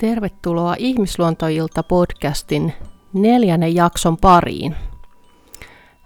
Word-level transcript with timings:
Tervetuloa 0.00 0.74
Ihmisluontoilta 0.78 1.82
podcastin 1.82 2.72
neljännen 3.12 3.74
jakson 3.74 4.16
pariin. 4.16 4.76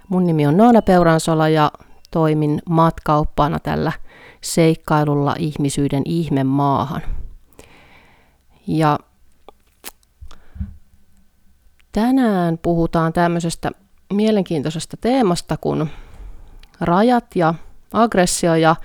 Mun 0.08 0.26
nimi 0.26 0.46
on 0.46 0.56
Noona 0.56 0.82
Peuransola 0.82 1.48
ja 1.48 1.72
toimin 2.10 2.62
matkaoppana 2.68 3.58
tällä 3.58 3.92
seikkailulla 4.40 5.34
ihmisyyden 5.38 6.02
ihme 6.04 6.44
maahan. 6.44 7.02
Ja 8.66 8.98
tänään 11.92 12.58
puhutaan 12.58 13.12
tämmöisestä 13.12 13.70
mielenkiintoisesta 14.12 14.96
teemasta 14.96 15.56
kuin 15.56 15.90
rajat 16.80 17.26
ja 17.34 17.54
aggressio 17.92 18.54
ja 18.54 18.76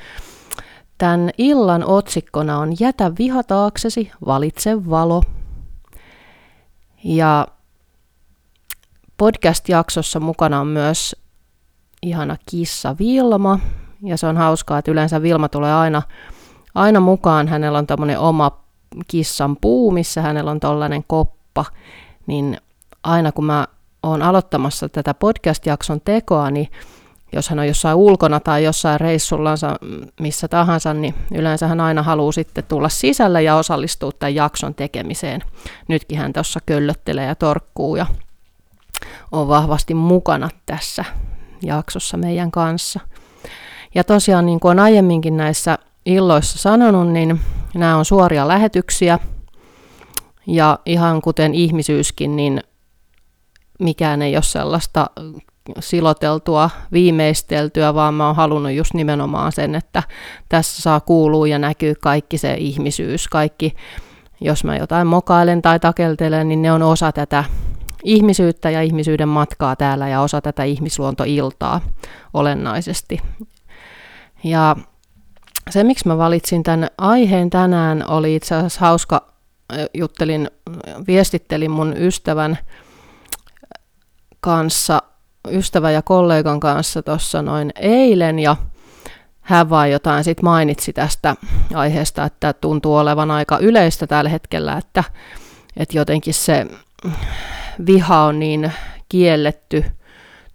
Tämän 0.99 1.30
illan 1.38 1.84
otsikkona 1.85 2.58
on 2.58 2.73
Jätä 2.80 3.12
viha 3.20 3.44
taaksesi, 3.44 4.12
valitse 4.26 4.90
valo. 4.90 5.23
Ja 7.03 7.48
podcast-jaksossa 9.18 10.20
mukana 10.20 10.60
on 10.60 10.68
myös 10.68 11.15
ihana 12.01 12.38
kissa 12.49 12.96
Vilma. 12.99 13.60
Ja 14.04 14.18
se 14.18 14.27
on 14.27 14.38
hauskaa, 14.38 14.77
että 14.79 14.91
yleensä 14.91 15.21
Vilma 15.21 15.49
tulee 15.49 15.73
aina, 15.73 16.01
aina 16.76 16.99
mukaan. 16.99 17.48
Hänellä 17.48 17.77
on 17.77 17.88
tämmöinen 17.88 18.20
oma 18.20 18.51
kissan 19.07 19.57
puu, 19.57 19.91
missä 19.91 20.21
hänellä 20.21 20.51
on 20.51 20.60
tollainen 20.60 21.04
koppa. 21.07 21.66
Niin 22.27 22.57
aina 23.04 23.32
kun 23.32 23.45
mä 23.45 23.68
oon 24.04 24.21
aloittamassa 24.21 24.90
tätä 24.90 25.13
podcast-jakson 25.13 26.01
tekoa, 26.05 26.51
niin 26.51 26.68
jos 27.32 27.49
hän 27.49 27.60
on 27.60 27.68
jossain 27.68 27.98
ulkona 27.98 28.40
tai 28.40 28.63
jossain 28.63 28.99
reissullansa 28.99 29.76
missä 30.20 30.48
tahansa, 30.48 30.94
niin 30.94 31.16
yleensä 31.34 31.68
hän 31.68 31.82
aina 31.82 32.04
haluaa 32.04 32.32
sitten 32.32 32.63
tulla 32.63 32.90
sisälle 32.90 33.44
ja 33.44 33.55
osallistua 33.55 34.12
tämän 34.12 34.35
jakson 34.35 34.76
tekemiseen. 34.76 35.44
Nytkin 35.88 36.18
hän 36.18 36.34
tuossa 36.34 36.60
köllöttelee 36.66 37.26
ja 37.26 37.35
torkkuu 37.35 37.96
ja 37.96 38.05
on 39.32 39.48
vahvasti 39.48 39.94
mukana 39.94 40.50
tässä 40.66 41.05
jaksossa 41.63 42.18
meidän 42.18 42.52
kanssa. 42.52 43.00
Ja 43.96 44.04
tosiaan 44.04 44.46
niin 44.46 44.60
kuin 44.60 44.72
on 44.72 44.80
aiemminkin 44.80 45.38
näissä 45.38 45.77
illoissa 46.05 46.57
sanonut, 46.57 47.07
niin 47.07 47.41
nämä 47.74 47.98
on 47.98 48.05
suoria 48.05 48.48
lähetyksiä. 48.48 49.20
Ja 50.48 50.80
ihan 50.85 51.22
kuten 51.22 51.54
ihmisyyskin, 51.54 52.35
niin 52.35 52.62
mikään 53.80 54.22
ei 54.22 54.35
ole 54.35 54.44
sellaista 54.44 55.10
siloteltua, 55.79 56.70
viimeisteltyä, 56.91 57.93
vaan 57.93 58.13
mä 58.13 58.27
oon 58.27 58.35
halunnut 58.35 58.71
just 58.71 58.93
nimenomaan 58.93 59.51
sen, 59.51 59.76
että 59.76 60.03
tässä 60.49 60.81
saa 60.81 60.99
kuulua 60.99 61.48
ja 61.48 61.59
näkyy 61.59 61.95
kaikki 61.95 62.37
se 62.37 62.53
ihmisyys, 62.53 63.27
kaikki, 63.27 63.76
jos 64.41 64.63
mä 64.63 64.78
jotain 64.78 65.07
mokailen 65.07 65.61
tai 65.61 65.79
takeltelen, 65.79 66.50
niin 66.50 66.61
ne 66.61 66.72
on 66.72 66.84
osa 66.84 67.11
tätä 67.11 67.44
ihmisyyttä 68.03 68.69
ja 68.69 68.81
ihmisyyden 68.81 69.29
matkaa 69.29 69.75
täällä 69.75 70.07
ja 70.07 70.22
osa 70.22 70.41
tätä 70.41 70.63
ihmisluontoiltaa 70.63 71.81
olennaisesti. 72.33 73.19
Ja 74.44 74.75
se, 75.69 75.83
miksi 75.83 76.07
mä 76.07 76.17
valitsin 76.17 76.63
tämän 76.63 76.88
aiheen 76.97 77.49
tänään, 77.49 78.03
oli 78.07 78.35
itse 78.35 78.55
asiassa 78.55 78.79
hauska, 78.81 79.27
juttelin, 79.94 80.51
viestittelin 81.07 81.71
mun 81.71 81.94
ystävän 81.97 82.57
kanssa 84.39 85.01
ystävän 85.51 85.93
ja 85.93 86.01
kollegan 86.01 86.59
kanssa 86.59 87.03
tuossa 87.03 87.41
noin 87.41 87.71
eilen 87.75 88.39
ja 88.39 88.55
hän 89.41 89.69
vaan 89.69 89.91
jotain 89.91 90.23
sitten 90.23 90.45
mainitsi 90.45 90.93
tästä 90.93 91.35
aiheesta, 91.73 92.23
että 92.23 92.53
tuntuu 92.53 92.95
olevan 92.95 93.31
aika 93.31 93.57
yleistä 93.57 94.07
tällä 94.07 94.29
hetkellä, 94.29 94.77
että, 94.77 95.03
että 95.77 95.97
jotenkin 95.97 96.33
se 96.33 96.67
viha 97.85 98.23
on 98.23 98.39
niin 98.39 98.71
kielletty 99.09 99.85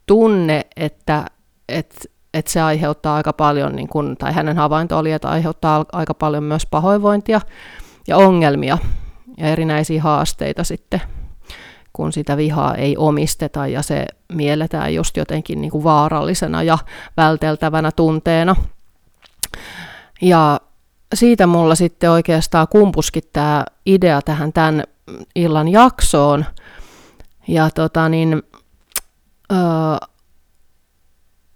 tunne, 0.06 0.66
että, 0.76 1.24
että, 1.68 2.00
että 2.34 2.50
se 2.50 2.60
aiheuttaa 2.60 3.16
aika 3.16 3.32
paljon, 3.32 3.76
niin 3.76 3.88
kun, 3.88 4.16
tai 4.16 4.32
hänen 4.32 4.56
havainto 4.56 4.98
oli, 4.98 5.12
että 5.12 5.28
aiheuttaa 5.28 5.84
aika 5.92 6.14
paljon 6.14 6.44
myös 6.44 6.66
pahoinvointia 6.66 7.40
ja 8.08 8.16
ongelmia 8.16 8.78
ja 9.36 9.46
erinäisiä 9.46 10.02
haasteita 10.02 10.64
sitten 10.64 11.00
kun 11.94 12.12
sitä 12.12 12.36
vihaa 12.36 12.74
ei 12.74 12.96
omisteta 12.96 13.66
ja 13.66 13.82
se 13.82 14.06
mielletään 14.32 14.94
just 14.94 15.16
jotenkin 15.16 15.60
niin 15.60 15.70
kuin 15.70 15.84
vaarallisena 15.84 16.62
ja 16.62 16.78
välteltävänä 17.16 17.92
tunteena. 17.92 18.56
Ja 20.22 20.60
siitä 21.14 21.46
mulla 21.46 21.74
sitten 21.74 22.10
oikeastaan 22.10 22.68
kumpuskin 22.68 23.22
tämä 23.32 23.64
idea 23.86 24.22
tähän 24.22 24.52
tämän 24.52 24.84
illan 25.34 25.68
jaksoon. 25.68 26.44
Ja 27.48 27.70
tota 27.70 28.08
niin, 28.08 28.42
öö, 29.52 29.58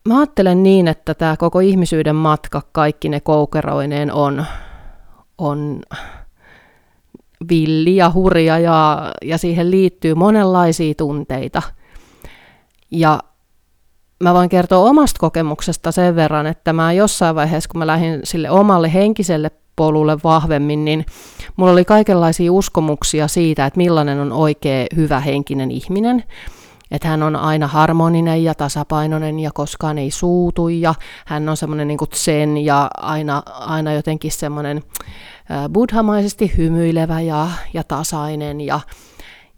mä 0.09 0.19
ajattelen 0.19 0.63
niin, 0.63 0.89
että 0.89 1.15
tämä 1.15 1.37
koko 1.37 1.61
ihmisyyden 1.61 2.17
matka 2.17 2.63
kaikki 2.73 3.09
ne 3.09 3.21
koukeroineen 3.21 4.13
on, 4.13 4.47
on 5.39 5.83
villi 7.51 7.97
ja 7.97 8.11
hurja 8.15 8.59
ja, 8.59 9.13
ja 9.23 9.39
siihen 9.39 9.71
liittyy 9.71 10.15
monenlaisia 10.15 10.95
tunteita. 10.95 11.63
Ja 12.91 13.21
mä 14.23 14.35
voin 14.35 14.49
kertoa 14.49 14.91
omasta 14.91 15.19
kokemuksesta 15.21 15.93
sen 15.93 16.17
verran, 16.17 16.47
että 16.47 16.73
mä 16.73 16.93
jossain 16.93 17.37
vaiheessa, 17.37 17.69
kun 17.69 17.79
mä 17.79 17.87
lähdin 17.87 18.21
sille 18.25 18.51
omalle 18.51 18.95
henkiselle 18.95 19.51
polulle 19.77 20.17
vahvemmin, 20.25 20.85
niin 20.85 21.07
mulla 21.57 21.73
oli 21.73 21.85
kaikenlaisia 21.85 22.53
uskomuksia 22.53 23.29
siitä, 23.29 23.67
että 23.67 23.77
millainen 23.77 24.21
on 24.21 24.33
oikea 24.33 24.87
hyvä 24.97 25.21
henkinen 25.21 25.71
ihminen. 25.71 26.25
Että 26.91 27.09
hän 27.09 27.23
on 27.23 27.37
aina 27.37 27.67
harmoninen 27.67 28.45
ja 28.45 28.55
tasapainoinen 28.55 29.41
ja 29.41 29.51
koskaan 29.55 29.99
ei 29.99 30.11
suutu 30.11 30.69
ja 30.69 30.95
hän 31.27 31.49
on 31.49 31.57
semmoinen 31.57 31.89
niin 31.89 31.99
zen 32.15 32.57
ja 32.57 32.91
aina, 32.97 33.43
aina 33.47 33.93
jotenkin 33.93 34.33
semmoinen 34.33 34.83
buddhamaisesti 35.73 36.53
hymyilevä 36.57 37.21
ja, 37.21 37.49
ja 37.75 37.85
tasainen 37.85 38.61
ja 38.61 38.81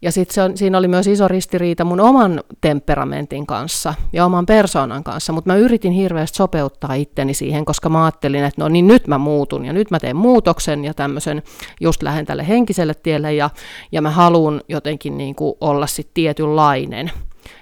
ja 0.02 0.12
sitten 0.12 0.56
siinä 0.56 0.78
oli 0.78 0.88
myös 0.88 1.06
iso 1.06 1.28
ristiriita 1.28 1.84
mun 1.84 2.00
oman 2.00 2.42
temperamentin 2.60 3.46
kanssa 3.46 3.94
ja 4.12 4.24
oman 4.24 4.46
persoonan 4.46 5.04
kanssa, 5.04 5.32
mutta 5.32 5.50
mä 5.50 5.56
yritin 5.56 5.92
hirveästi 5.92 6.36
sopeuttaa 6.36 6.94
itteni 6.94 7.34
siihen, 7.34 7.64
koska 7.64 7.88
mä 7.88 8.04
ajattelin, 8.04 8.44
että 8.44 8.62
no 8.62 8.68
niin 8.68 8.86
nyt 8.86 9.06
mä 9.06 9.18
muutun 9.18 9.64
ja 9.64 9.72
nyt 9.72 9.90
mä 9.90 9.98
teen 9.98 10.16
muutoksen 10.16 10.84
ja 10.84 10.94
tämmöisen 10.94 11.42
just 11.80 12.02
lähden 12.02 12.26
tälle 12.26 12.48
henkiselle 12.48 12.94
tielle 12.94 13.34
ja, 13.34 13.50
ja 13.92 14.02
mä 14.02 14.10
haluan 14.10 14.60
jotenkin 14.68 15.18
niin 15.18 15.34
kuin 15.34 15.54
olla 15.60 15.86
sitten 15.86 16.14
tietynlainen. 16.14 17.10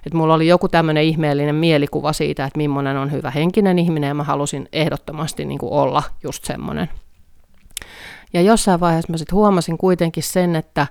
Et 0.06 0.14
mulla 0.14 0.34
oli 0.34 0.48
joku 0.48 0.68
tämmöinen 0.68 1.04
ihmeellinen 1.04 1.54
mielikuva 1.54 2.12
siitä, 2.12 2.44
että 2.44 2.56
millainen 2.56 2.96
on 2.96 3.12
hyvä 3.12 3.30
henkinen 3.30 3.78
ihminen 3.78 4.08
ja 4.08 4.14
mä 4.14 4.22
halusin 4.22 4.68
ehdottomasti 4.72 5.44
niin 5.44 5.58
kuin 5.58 5.72
olla 5.72 6.02
just 6.22 6.44
semmoinen. 6.44 6.88
Ja 8.32 8.42
jossain 8.42 8.80
vaiheessa 8.80 9.12
mä 9.12 9.16
sitten 9.16 9.36
huomasin 9.36 9.78
kuitenkin 9.78 10.22
sen, 10.22 10.56
että, 10.56 10.86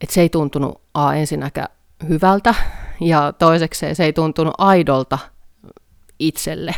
että 0.00 0.14
se 0.14 0.20
ei 0.20 0.28
tuntunut 0.28 0.80
a, 0.94 1.14
ensinnäkään 1.14 1.68
hyvältä 2.08 2.54
ja 3.00 3.32
toiseksi 3.32 3.94
se 3.94 4.04
ei 4.04 4.12
tuntunut 4.12 4.54
aidolta 4.58 5.18
itselle. 6.18 6.74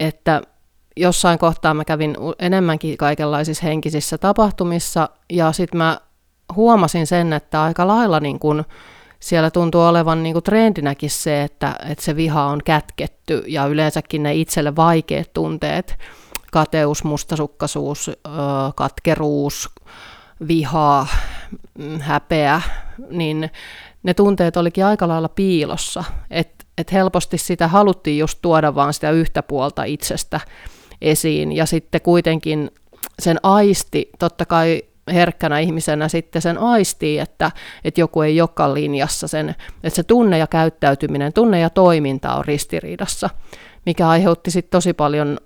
Että 0.00 0.42
jossain 0.96 1.38
kohtaa 1.38 1.74
mä 1.74 1.84
kävin 1.84 2.16
enemmänkin 2.38 2.96
kaikenlaisissa 2.96 3.66
henkisissä 3.66 4.18
tapahtumissa 4.18 5.08
ja 5.30 5.52
sitten 5.52 5.78
mä 5.78 6.00
huomasin 6.56 7.06
sen, 7.06 7.32
että 7.32 7.62
aika 7.62 7.86
lailla 7.86 8.20
niin 8.20 8.38
kun 8.38 8.64
siellä 9.20 9.50
tuntuu 9.50 9.80
olevan 9.80 10.22
niin 10.22 10.32
kuin 10.32 10.42
trendinäkin 10.42 11.10
se, 11.10 11.42
että, 11.42 11.74
että 11.88 12.04
se 12.04 12.16
viha 12.16 12.44
on 12.44 12.60
kätketty 12.64 13.44
ja 13.46 13.66
yleensäkin 13.66 14.22
ne 14.22 14.34
itselle 14.34 14.76
vaikeat 14.76 15.32
tunteet, 15.32 15.98
kateus, 16.52 17.04
mustasukkaisuus, 17.04 18.10
katkeruus, 18.74 19.70
viha, 20.48 21.06
mm, 21.10 21.31
häpeä, 22.00 22.62
niin 23.10 23.50
ne 24.02 24.14
tunteet 24.14 24.56
olikin 24.56 24.84
aika 24.84 25.08
lailla 25.08 25.28
piilossa. 25.28 26.04
Että 26.30 26.64
et 26.78 26.92
helposti 26.92 27.38
sitä 27.38 27.68
haluttiin 27.68 28.18
just 28.18 28.38
tuoda 28.42 28.74
vaan 28.74 28.94
sitä 28.94 29.10
yhtä 29.10 29.42
puolta 29.42 29.84
itsestä 29.84 30.40
esiin. 31.00 31.52
Ja 31.52 31.66
sitten 31.66 32.00
kuitenkin 32.00 32.70
sen 33.18 33.38
aisti, 33.42 34.10
totta 34.18 34.46
kai 34.46 34.82
herkkänä 35.12 35.58
ihmisenä 35.58 36.08
sitten 36.08 36.42
sen 36.42 36.58
aistii, 36.58 37.18
että, 37.18 37.50
että 37.84 38.00
joku 38.00 38.22
ei 38.22 38.36
joka 38.36 38.74
linjassa 38.74 39.28
sen, 39.28 39.48
että 39.82 39.96
se 39.96 40.02
tunne 40.02 40.38
ja 40.38 40.46
käyttäytyminen, 40.46 41.32
tunne 41.32 41.60
ja 41.60 41.70
toiminta 41.70 42.34
on 42.34 42.44
ristiriidassa, 42.44 43.30
mikä 43.86 44.08
aiheutti 44.08 44.50
sitten 44.50 44.70
tosi 44.70 44.92
paljon 44.92 45.38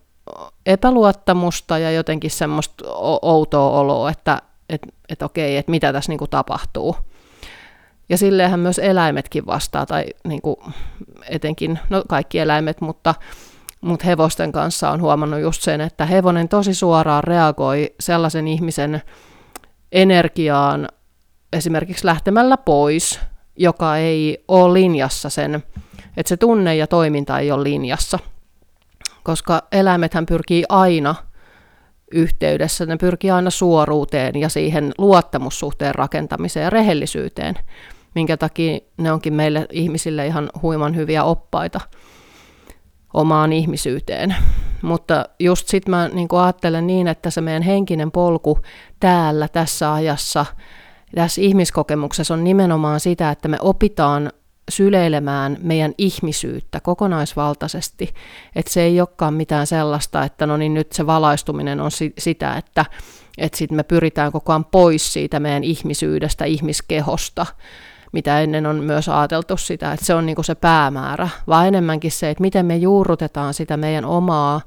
epäluottamusta 0.66 1.78
ja 1.78 1.90
jotenkin 1.90 2.30
semmoista 2.30 2.84
outoa 3.22 3.80
oloa, 3.80 4.10
että 4.10 4.42
et, 4.68 4.82
et 5.08 5.22
okei, 5.22 5.56
että 5.56 5.70
mitä 5.70 5.92
tässä 5.92 6.12
niinku 6.12 6.26
tapahtuu. 6.26 6.96
Ja 8.08 8.18
silleenhän 8.18 8.60
myös 8.60 8.78
eläimetkin 8.78 9.46
vastaa, 9.46 9.86
tai 9.86 10.04
niinku 10.24 10.62
etenkin, 11.28 11.78
no 11.90 12.04
kaikki 12.08 12.38
eläimet, 12.38 12.80
mutta, 12.80 13.14
mutta 13.80 14.06
hevosten 14.06 14.52
kanssa 14.52 14.90
on 14.90 15.00
huomannut 15.00 15.40
just 15.40 15.62
sen, 15.62 15.80
että 15.80 16.06
hevonen 16.06 16.48
tosi 16.48 16.74
suoraan 16.74 17.24
reagoi 17.24 17.94
sellaisen 18.00 18.48
ihmisen 18.48 19.02
energiaan 19.92 20.88
esimerkiksi 21.52 22.06
lähtemällä 22.06 22.56
pois, 22.56 23.20
joka 23.56 23.96
ei 23.96 24.44
ole 24.48 24.72
linjassa 24.72 25.30
sen, 25.30 25.62
että 26.16 26.28
se 26.28 26.36
tunne 26.36 26.76
ja 26.76 26.86
toiminta 26.86 27.38
ei 27.38 27.52
ole 27.52 27.64
linjassa. 27.64 28.18
Koska 29.22 29.62
eläimethän 29.72 30.26
pyrkii 30.26 30.64
aina 30.68 31.14
yhteydessä, 32.12 32.86
ne 32.86 32.96
pyrkii 32.96 33.30
aina 33.30 33.50
suoruuteen 33.50 34.36
ja 34.36 34.48
siihen 34.48 34.92
luottamussuhteen 34.98 35.94
rakentamiseen 35.94 36.64
ja 36.64 36.70
rehellisyyteen, 36.70 37.54
minkä 38.14 38.36
takia 38.36 38.78
ne 38.96 39.12
onkin 39.12 39.34
meille 39.34 39.66
ihmisille 39.72 40.26
ihan 40.26 40.50
huiman 40.62 40.96
hyviä 40.96 41.24
oppaita 41.24 41.80
omaan 43.14 43.52
ihmisyyteen. 43.52 44.36
Mutta 44.82 45.28
just 45.38 45.68
sitten 45.68 45.90
mä 45.90 46.08
niin 46.08 46.28
ajattelen 46.32 46.86
niin, 46.86 47.08
että 47.08 47.30
se 47.30 47.40
meidän 47.40 47.62
henkinen 47.62 48.10
polku 48.10 48.58
täällä, 49.00 49.48
tässä 49.48 49.92
ajassa, 49.92 50.46
tässä 51.14 51.40
ihmiskokemuksessa 51.40 52.34
on 52.34 52.44
nimenomaan 52.44 53.00
sitä, 53.00 53.30
että 53.30 53.48
me 53.48 53.58
opitaan 53.60 54.32
syleilemään 54.70 55.56
meidän 55.60 55.94
ihmisyyttä 55.98 56.80
kokonaisvaltaisesti. 56.80 58.14
Että 58.56 58.72
se 58.72 58.82
ei 58.82 59.00
olekaan 59.00 59.34
mitään 59.34 59.66
sellaista, 59.66 60.24
että 60.24 60.46
no 60.46 60.56
niin 60.56 60.74
nyt 60.74 60.92
se 60.92 61.06
valaistuminen 61.06 61.80
on 61.80 61.90
si- 61.90 62.14
sitä, 62.18 62.56
että 62.56 62.84
että 63.38 63.58
sitten 63.58 63.76
me 63.76 63.82
pyritään 63.82 64.32
koko 64.32 64.52
ajan 64.52 64.64
pois 64.64 65.12
siitä 65.12 65.40
meidän 65.40 65.64
ihmisyydestä, 65.64 66.44
ihmiskehosta, 66.44 67.46
mitä 68.12 68.40
ennen 68.40 68.66
on 68.66 68.76
myös 68.76 69.08
ajateltu 69.08 69.56
sitä, 69.56 69.92
että 69.92 70.06
se 70.06 70.14
on 70.14 70.26
niinku 70.26 70.42
se 70.42 70.54
päämäärä, 70.54 71.28
vaan 71.46 71.68
enemmänkin 71.68 72.10
se, 72.10 72.30
että 72.30 72.40
miten 72.40 72.66
me 72.66 72.76
juurrutetaan 72.76 73.54
sitä 73.54 73.76
meidän 73.76 74.04
omaa 74.04 74.60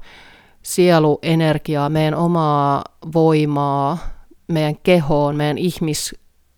sieluenergiaa, 0.62 1.88
meidän 1.88 2.14
omaa 2.14 2.84
voimaa, 3.14 3.98
meidän 4.48 4.76
kehoon, 4.82 5.36
meidän 5.36 5.58
ihmis, 5.58 6.14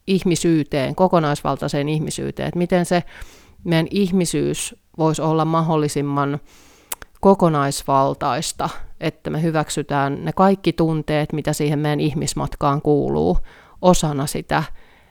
ihmisyyteen, 0.06 0.94
kokonaisvaltaiseen 0.94 1.88
ihmisyyteen, 1.88 2.48
että 2.48 2.58
miten 2.58 2.86
se 2.86 3.02
meidän 3.64 3.86
ihmisyys 3.90 4.74
voisi 4.98 5.22
olla 5.22 5.44
mahdollisimman 5.44 6.40
kokonaisvaltaista, 7.20 8.68
että 9.00 9.30
me 9.30 9.42
hyväksytään 9.42 10.24
ne 10.24 10.32
kaikki 10.32 10.72
tunteet, 10.72 11.32
mitä 11.32 11.52
siihen 11.52 11.78
meidän 11.78 12.00
ihmismatkaan 12.00 12.82
kuuluu, 12.82 13.38
osana 13.82 14.26
sitä 14.26 14.62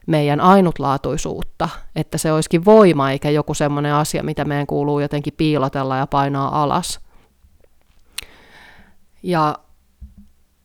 meidän 0.08 0.42
ainutlaatuisuutta, 0.42 1.70
että 1.96 2.18
se 2.18 2.32
olisikin 2.32 2.66
voima 2.66 3.12
eikä 3.12 3.30
joku 3.30 3.54
semmoinen 3.54 3.94
asia, 3.94 4.24
mitä 4.24 4.46
meidän 4.46 4.68
kuuluu 4.68 5.00
jotenkin 5.00 5.34
piilotella 5.38 5.98
ja 5.98 6.08
painaa 6.08 6.64
alas. 6.64 7.00
Ja 9.24 9.60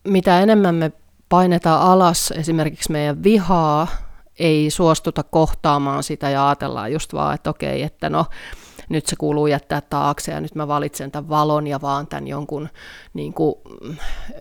mitä 0.09 0.41
enemmän 0.41 0.75
me 0.75 0.93
painetaan 1.29 1.83
alas 1.83 2.31
esimerkiksi 2.31 2.93
meidän 2.93 3.23
vihaa, 3.23 3.89
ei 4.39 4.71
suostuta 4.71 5.23
kohtaamaan 5.23 6.03
sitä 6.03 6.31
ja 6.31 6.49
ajatellaan 6.49 6.93
just 6.93 7.13
vaan, 7.13 7.35
että 7.35 7.51
okei, 7.51 7.83
että 7.83 8.11
no 8.11 8.27
nyt 8.89 9.07
se 9.07 9.17
kuuluu 9.17 9.47
jättää 9.47 9.81
taakse 9.81 10.33
ja 10.33 10.41
nyt 10.41 10.55
mä 10.55 10.69
valitsen 10.69 11.11
tämän 11.11 11.29
valon 11.29 11.67
ja 11.67 11.81
vaan 11.81 12.07
tämän 12.07 12.29
jonkun 12.29 12.69
niin 13.15 13.33
kuin, 13.33 13.55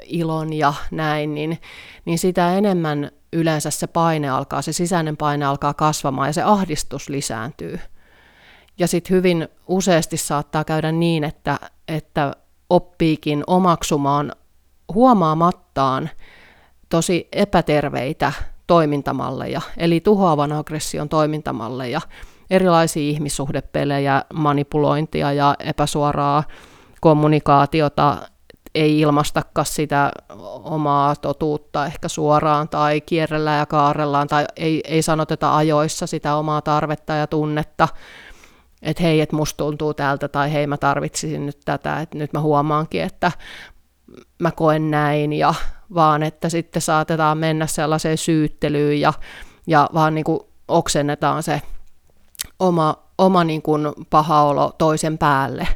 ilon 0.04 0.54
ja 0.54 0.74
näin, 0.92 1.36
niin, 1.36 1.62
niin 2.06 2.20
sitä 2.20 2.58
enemmän 2.58 3.12
yleensä 3.34 3.70
se 3.70 3.88
paine 3.88 4.30
alkaa, 4.30 4.62
se 4.62 4.74
sisäinen 4.74 5.18
paine 5.18 5.46
alkaa 5.46 5.74
kasvamaan 5.74 6.30
ja 6.30 6.34
se 6.34 6.42
ahdistus 6.42 7.10
lisääntyy. 7.10 7.80
Ja 8.80 8.88
sitten 8.88 9.16
hyvin 9.16 9.48
useasti 9.68 10.18
saattaa 10.18 10.64
käydä 10.64 10.92
niin, 10.92 11.24
että, 11.24 11.60
että 11.88 12.36
oppiikin 12.70 13.44
omaksumaan 13.48 14.32
huomaamattaan 14.94 16.10
tosi 16.90 17.28
epäterveitä 17.32 18.34
toimintamalleja, 18.68 19.62
eli 19.78 20.00
tuhoavan 20.00 20.52
aggression 20.52 21.10
toimintamalleja, 21.10 22.02
erilaisia 22.50 23.10
ihmissuhdepelejä, 23.10 24.24
manipulointia 24.34 25.34
ja 25.34 25.56
epäsuoraa 25.60 26.44
kommunikaatiota, 27.02 28.18
ei 28.76 29.00
ilmastakaan 29.00 29.66
sitä 29.66 30.12
omaa 30.64 31.16
totuutta 31.16 31.86
ehkä 31.86 32.08
suoraan 32.08 32.70
tai 32.70 33.02
kierrellään 33.02 33.60
ja 33.60 33.66
kaarellaan 33.66 34.28
tai 34.28 34.46
ei, 34.56 34.82
ei 34.84 35.02
sanoteta 35.02 35.58
ajoissa 35.58 36.08
sitä 36.08 36.36
omaa 36.36 36.62
tarvetta 36.62 37.14
ja 37.14 37.28
tunnetta, 37.28 37.88
että 38.82 39.04
hei, 39.04 39.22
että 39.22 39.36
musta 39.36 39.58
tuntuu 39.58 39.94
tältä 39.94 40.28
tai 40.28 40.54
hei, 40.54 40.68
mä 40.68 40.78
tarvitsisin 40.78 41.46
nyt 41.46 41.60
tätä, 41.66 42.00
että 42.00 42.18
nyt 42.18 42.34
mä 42.34 42.40
huomaankin, 42.40 43.02
että 43.02 43.32
mä 44.40 44.52
koen 44.52 44.92
näin 44.92 45.34
ja 45.34 45.54
vaan 45.94 46.24
että 46.24 46.50
sitten 46.50 46.82
saatetaan 46.82 47.38
mennä 47.38 47.68
sellaiseen 47.68 48.18
syyttelyyn 48.18 49.02
ja, 49.02 49.14
ja 49.68 49.90
vaan 49.94 50.16
niin 50.16 50.26
kuin 50.26 50.40
oksennetaan 50.68 51.44
se 51.44 51.62
oma, 52.60 52.96
oma 53.18 53.44
niin 53.44 53.62
kuin 53.62 53.94
paha 54.10 54.44
olo 54.44 54.76
toisen 54.78 55.18
päälle. 55.18 55.68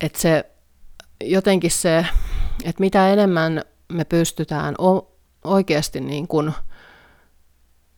Että 0.00 0.18
se 0.18 0.50
jotenkin 1.20 1.70
se, 1.70 2.06
että 2.64 2.80
mitä 2.80 3.08
enemmän 3.08 3.62
me 3.92 4.04
pystytään 4.04 4.74
oikeasti 5.44 6.00
niin 6.00 6.28
kuin, 6.28 6.52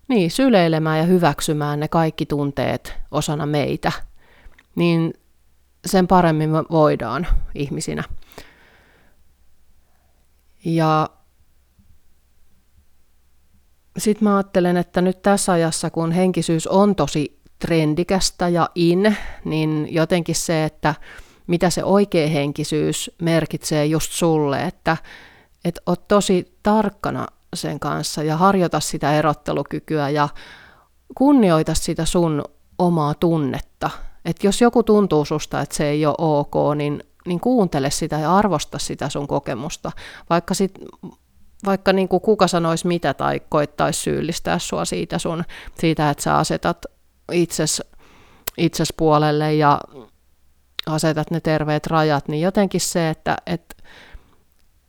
niin, 0.08 0.30
syleilemään 0.30 0.98
ja 0.98 1.04
hyväksymään 1.04 1.80
ne 1.80 1.88
kaikki 1.88 2.26
tunteet 2.26 2.94
osana 3.10 3.46
meitä, 3.46 3.92
niin 4.74 5.14
sen 5.86 6.06
paremmin 6.06 6.50
me 6.50 6.64
voidaan 6.70 7.26
ihmisinä. 7.54 8.04
Ja 10.64 11.10
sitten 13.98 14.28
mä 14.28 14.36
ajattelen, 14.36 14.76
että 14.76 15.02
nyt 15.02 15.22
tässä 15.22 15.52
ajassa, 15.52 15.90
kun 15.90 16.12
henkisyys 16.12 16.66
on 16.66 16.96
tosi 16.96 17.40
trendikästä 17.58 18.48
ja 18.48 18.70
in, 18.74 19.16
niin 19.44 19.88
jotenkin 19.90 20.34
se, 20.34 20.64
että 20.64 20.94
mitä 21.46 21.70
se 21.70 21.84
oikea 21.84 22.28
henkisyys 22.28 23.10
merkitsee 23.22 23.86
just 23.86 24.12
sulle, 24.12 24.62
että 24.62 24.96
et 25.64 25.80
oot 25.86 26.08
tosi 26.08 26.58
tarkkana 26.62 27.26
sen 27.54 27.80
kanssa 27.80 28.22
ja 28.22 28.36
harjoita 28.36 28.80
sitä 28.80 29.14
erottelukykyä 29.14 30.10
ja 30.10 30.28
kunnioita 31.14 31.74
sitä 31.74 32.04
sun 32.04 32.44
omaa 32.78 33.14
tunnetta. 33.14 33.90
Että 34.24 34.46
jos 34.46 34.60
joku 34.60 34.82
tuntuu 34.82 35.24
susta, 35.24 35.60
että 35.60 35.76
se 35.76 35.88
ei 35.88 36.06
ole 36.06 36.14
ok, 36.18 36.54
niin, 36.76 37.02
niin 37.26 37.40
kuuntele 37.40 37.90
sitä 37.90 38.18
ja 38.18 38.36
arvosta 38.36 38.78
sitä 38.78 39.08
sun 39.08 39.26
kokemusta. 39.26 39.92
Vaikka, 40.30 40.54
sit, 40.54 40.78
vaikka 41.64 41.92
niin 41.92 42.08
kuin 42.08 42.20
kuka 42.20 42.46
sanoisi 42.48 42.86
mitä 42.86 43.14
tai 43.14 43.40
koittaisi 43.48 44.00
syyllistää 44.00 44.58
sua 44.58 44.84
siitä, 44.84 45.18
sun, 45.18 45.44
siitä 45.78 46.10
että 46.10 46.22
sä 46.22 46.36
asetat 46.36 46.86
itses, 47.32 47.82
itses 48.58 48.92
puolelle 48.96 49.54
ja 49.54 49.80
asetat 50.86 51.30
ne 51.30 51.40
terveet 51.40 51.86
rajat, 51.86 52.28
niin 52.28 52.42
jotenkin 52.42 52.80
se, 52.80 53.10
että, 53.10 53.36
että 53.46 53.76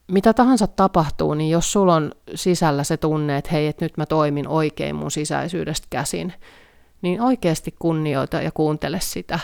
mitä 0.07 0.33
tahansa 0.33 0.67
tapahtuu, 0.67 1.33
niin 1.33 1.49
jos 1.49 1.71
sulla 1.71 1.95
on 1.95 2.11
sisällä 2.35 2.83
se 2.83 2.97
tunne, 2.97 3.37
että 3.37 3.51
hei, 3.51 3.67
että 3.67 3.85
nyt 3.85 3.97
mä 3.97 4.05
toimin 4.05 4.47
oikein 4.47 4.95
mun 4.95 5.11
sisäisyydestä 5.11 5.87
käsin, 5.89 6.33
niin 7.01 7.21
oikeasti 7.21 7.75
kunnioita 7.79 8.41
ja 8.41 8.51
kuuntele 8.51 8.99
sitä. 8.99 9.39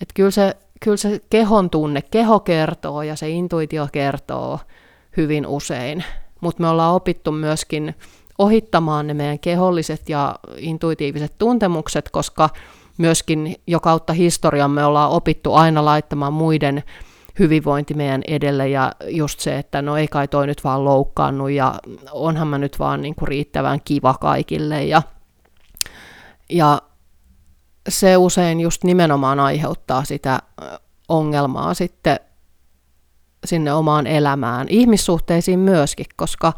Että 0.00 0.14
kyllä 0.14 0.30
se, 0.30 0.56
kyllä 0.82 0.96
se 0.96 1.20
kehon 1.30 1.70
tunne, 1.70 2.02
keho 2.02 2.40
kertoo 2.40 3.02
ja 3.02 3.16
se 3.16 3.28
intuitio 3.28 3.88
kertoo 3.92 4.58
hyvin 5.16 5.46
usein, 5.46 6.04
mutta 6.40 6.62
me 6.62 6.68
ollaan 6.68 6.94
opittu 6.94 7.32
myöskin 7.32 7.94
ohittamaan 8.38 9.06
ne 9.06 9.14
meidän 9.14 9.38
keholliset 9.38 10.08
ja 10.08 10.38
intuitiiviset 10.56 11.32
tuntemukset, 11.38 12.10
koska 12.10 12.48
myöskin 12.98 13.56
jo 13.66 13.80
kautta 13.80 14.12
historian 14.12 14.70
me 14.70 14.84
ollaan 14.84 15.10
opittu 15.10 15.54
aina 15.54 15.84
laittamaan 15.84 16.32
muiden 16.32 16.82
hyvinvointi 17.38 17.94
meidän 17.94 18.22
edelle 18.28 18.68
ja 18.68 18.92
just 19.06 19.40
se, 19.40 19.58
että 19.58 19.82
no 19.82 19.96
ei 19.96 20.08
kai 20.08 20.28
toi 20.28 20.46
nyt 20.46 20.64
vaan 20.64 20.84
loukkaannut 20.84 21.50
ja 21.50 21.74
onhan 22.12 22.48
mä 22.48 22.58
nyt 22.58 22.78
vaan 22.78 23.02
niin 23.02 23.14
kuin 23.14 23.28
riittävän 23.28 23.80
kiva 23.84 24.14
kaikille 24.20 24.84
ja, 24.84 25.02
ja 26.50 26.82
se 27.88 28.16
usein 28.16 28.60
just 28.60 28.84
nimenomaan 28.84 29.40
aiheuttaa 29.40 30.04
sitä 30.04 30.38
ongelmaa 31.08 31.74
sitten 31.74 32.20
sinne 33.44 33.72
omaan 33.72 34.06
elämään, 34.06 34.66
ihmissuhteisiin 34.70 35.58
myöskin, 35.58 36.06
koska 36.16 36.52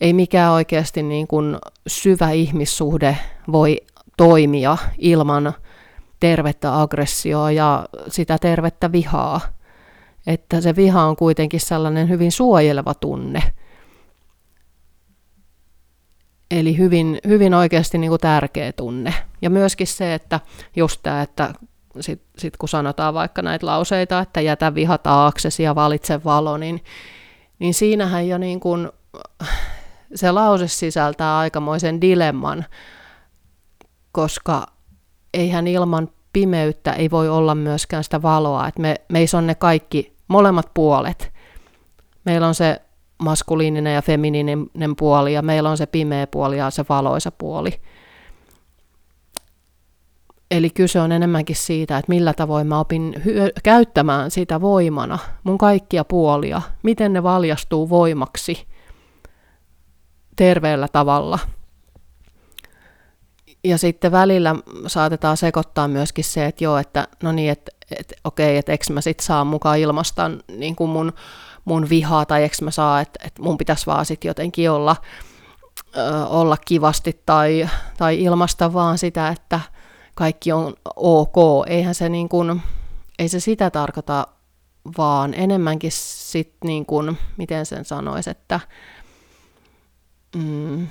ei 0.00 0.12
mikään 0.12 0.52
oikeasti 0.52 1.02
niin 1.02 1.26
kuin 1.26 1.56
syvä 1.86 2.30
ihmissuhde 2.30 3.18
voi 3.52 3.80
toimia 4.16 4.76
ilman 4.98 5.54
tervettä 6.20 6.80
aggressioa 6.80 7.50
ja 7.50 7.88
sitä 8.08 8.38
tervettä 8.38 8.92
vihaa. 8.92 9.40
Että 10.26 10.60
se 10.60 10.76
viha 10.76 11.04
on 11.04 11.16
kuitenkin 11.16 11.60
sellainen 11.60 12.08
hyvin 12.08 12.32
suojeleva 12.32 12.94
tunne. 12.94 13.42
Eli 16.50 16.78
hyvin, 16.78 17.18
hyvin 17.26 17.54
oikeasti 17.54 17.98
niin 17.98 18.10
kuin 18.10 18.20
tärkeä 18.20 18.72
tunne. 18.72 19.14
Ja 19.42 19.50
myöskin 19.50 19.86
se, 19.86 20.14
että 20.14 20.40
just 20.76 21.00
tämä, 21.02 21.22
että 21.22 21.54
sitten 22.00 22.28
sit 22.38 22.56
kun 22.56 22.68
sanotaan 22.68 23.14
vaikka 23.14 23.42
näitä 23.42 23.66
lauseita, 23.66 24.20
että 24.20 24.40
jätä 24.40 24.74
viha 24.74 24.98
taaksesi 24.98 25.62
ja 25.62 25.74
valitse 25.74 26.24
valo, 26.24 26.56
niin, 26.56 26.84
niin 27.58 27.74
siinähän 27.74 28.28
jo 28.28 28.38
niin 28.38 28.60
kuin 28.60 28.90
se 30.14 30.32
lause 30.32 30.68
sisältää 30.68 31.38
aikamoisen 31.38 32.00
dilemman, 32.00 32.64
koska 34.12 34.66
eihän 35.34 35.66
ilman 35.66 36.08
pimeyttä 36.32 36.92
ei 36.92 37.10
voi 37.10 37.28
olla 37.28 37.54
myöskään 37.54 38.04
sitä 38.04 38.22
valoa, 38.22 38.68
että 38.68 38.80
me, 38.80 38.94
meissä 39.08 39.38
on 39.38 39.46
ne 39.46 39.54
kaikki 39.54 40.16
molemmat 40.28 40.70
puolet. 40.74 41.32
Meillä 42.24 42.46
on 42.46 42.54
se 42.54 42.80
maskuliininen 43.18 43.94
ja 43.94 44.02
feminiininen 44.02 44.96
puoli 44.98 45.32
ja 45.32 45.42
meillä 45.42 45.70
on 45.70 45.76
se 45.76 45.86
pimeä 45.86 46.26
puoli 46.26 46.58
ja 46.58 46.70
se 46.70 46.84
valoisa 46.88 47.30
puoli. 47.30 47.80
Eli 50.50 50.70
kyse 50.70 51.00
on 51.00 51.12
enemmänkin 51.12 51.56
siitä, 51.56 51.98
että 51.98 52.12
millä 52.12 52.34
tavoin 52.34 52.66
mä 52.66 52.80
opin 52.80 53.22
hyö- 53.24 53.50
käyttämään 53.62 54.30
sitä 54.30 54.60
voimana, 54.60 55.18
mun 55.44 55.58
kaikkia 55.58 56.04
puolia, 56.04 56.62
miten 56.82 57.12
ne 57.12 57.22
valjastuu 57.22 57.88
voimaksi 57.88 58.66
terveellä 60.36 60.88
tavalla. 60.88 61.38
Ja 63.64 63.78
sitten 63.78 64.12
välillä 64.12 64.54
saatetaan 64.86 65.36
sekoittaa 65.36 65.88
myöskin 65.88 66.24
se, 66.24 66.46
että 66.46 66.64
joo, 66.64 66.78
että 66.78 67.08
no 67.22 67.32
niin, 67.32 67.52
että, 67.52 67.72
että 67.98 68.14
okei, 68.24 68.56
että 68.56 68.72
eikö 68.72 68.92
mä 68.92 69.00
sit 69.00 69.20
saa 69.20 69.44
mukaan 69.44 69.78
ilmasta 69.78 70.30
niin 70.48 70.76
kuin 70.76 70.90
mun, 70.90 71.12
mun 71.66 71.88
vihaa, 71.88 72.26
tai 72.26 72.42
eikö 72.42 72.56
mä 72.62 72.70
saa, 72.70 73.00
että, 73.00 73.20
että 73.26 73.42
mun 73.42 73.58
pitäisi 73.58 73.86
vaan 73.86 74.06
sitten 74.06 74.28
jotenkin 74.28 74.70
olla, 74.70 74.96
ö, 75.96 76.26
olla 76.26 76.56
kivasti 76.64 77.22
tai, 77.26 77.68
tai 77.96 78.22
ilmasta 78.22 78.72
vaan 78.72 78.98
sitä, 78.98 79.28
että– 79.28 79.60
kaikki 80.16 80.52
on 80.52 80.74
ok. 80.96 81.36
Eihän 81.66 81.94
se 81.94 82.08
niin 82.08 82.28
kuin, 82.28 82.62
ei 83.18 83.28
se 83.28 83.40
sitä 83.40 83.70
tarkoita, 83.70 84.26
vaan 84.98 85.34
enemmänkin 85.34 85.92
sit 85.92 86.54
niin 86.64 86.86
miten 87.36 87.66
sen 87.66 87.84
sanoisi, 87.84 88.30
että 88.30 88.60
mm, 90.36 90.88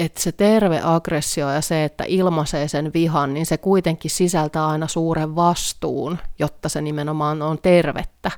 että 0.00 0.20
se 0.20 0.32
terve 0.32 0.80
aggressio 0.84 1.50
ja 1.50 1.60
se, 1.60 1.84
että 1.84 2.04
ilmaisee 2.06 2.68
sen 2.68 2.92
vihan, 2.94 3.34
niin 3.34 3.46
se 3.46 3.58
kuitenkin 3.58 4.10
sisältää 4.10 4.66
aina 4.66 4.88
suuren 4.88 5.36
vastuun, 5.36 6.18
jotta 6.38 6.68
se 6.68 6.80
nimenomaan 6.80 7.42
on 7.42 7.58
tervettä. 7.58 8.30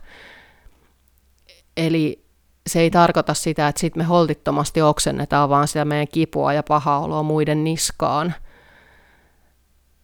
Eli 1.76 2.24
se 2.66 2.80
ei 2.80 2.90
tarkoita 2.90 3.34
sitä, 3.34 3.68
että 3.68 3.80
sitten 3.80 4.02
me 4.02 4.04
holtittomasti 4.04 4.82
oksennetaan 4.82 5.48
vaan 5.48 5.68
sitä 5.68 5.84
meidän 5.84 6.08
kipua 6.08 6.52
ja 6.52 6.62
pahaa 6.62 7.00
oloa 7.00 7.22
muiden 7.22 7.64
niskaan, 7.64 8.34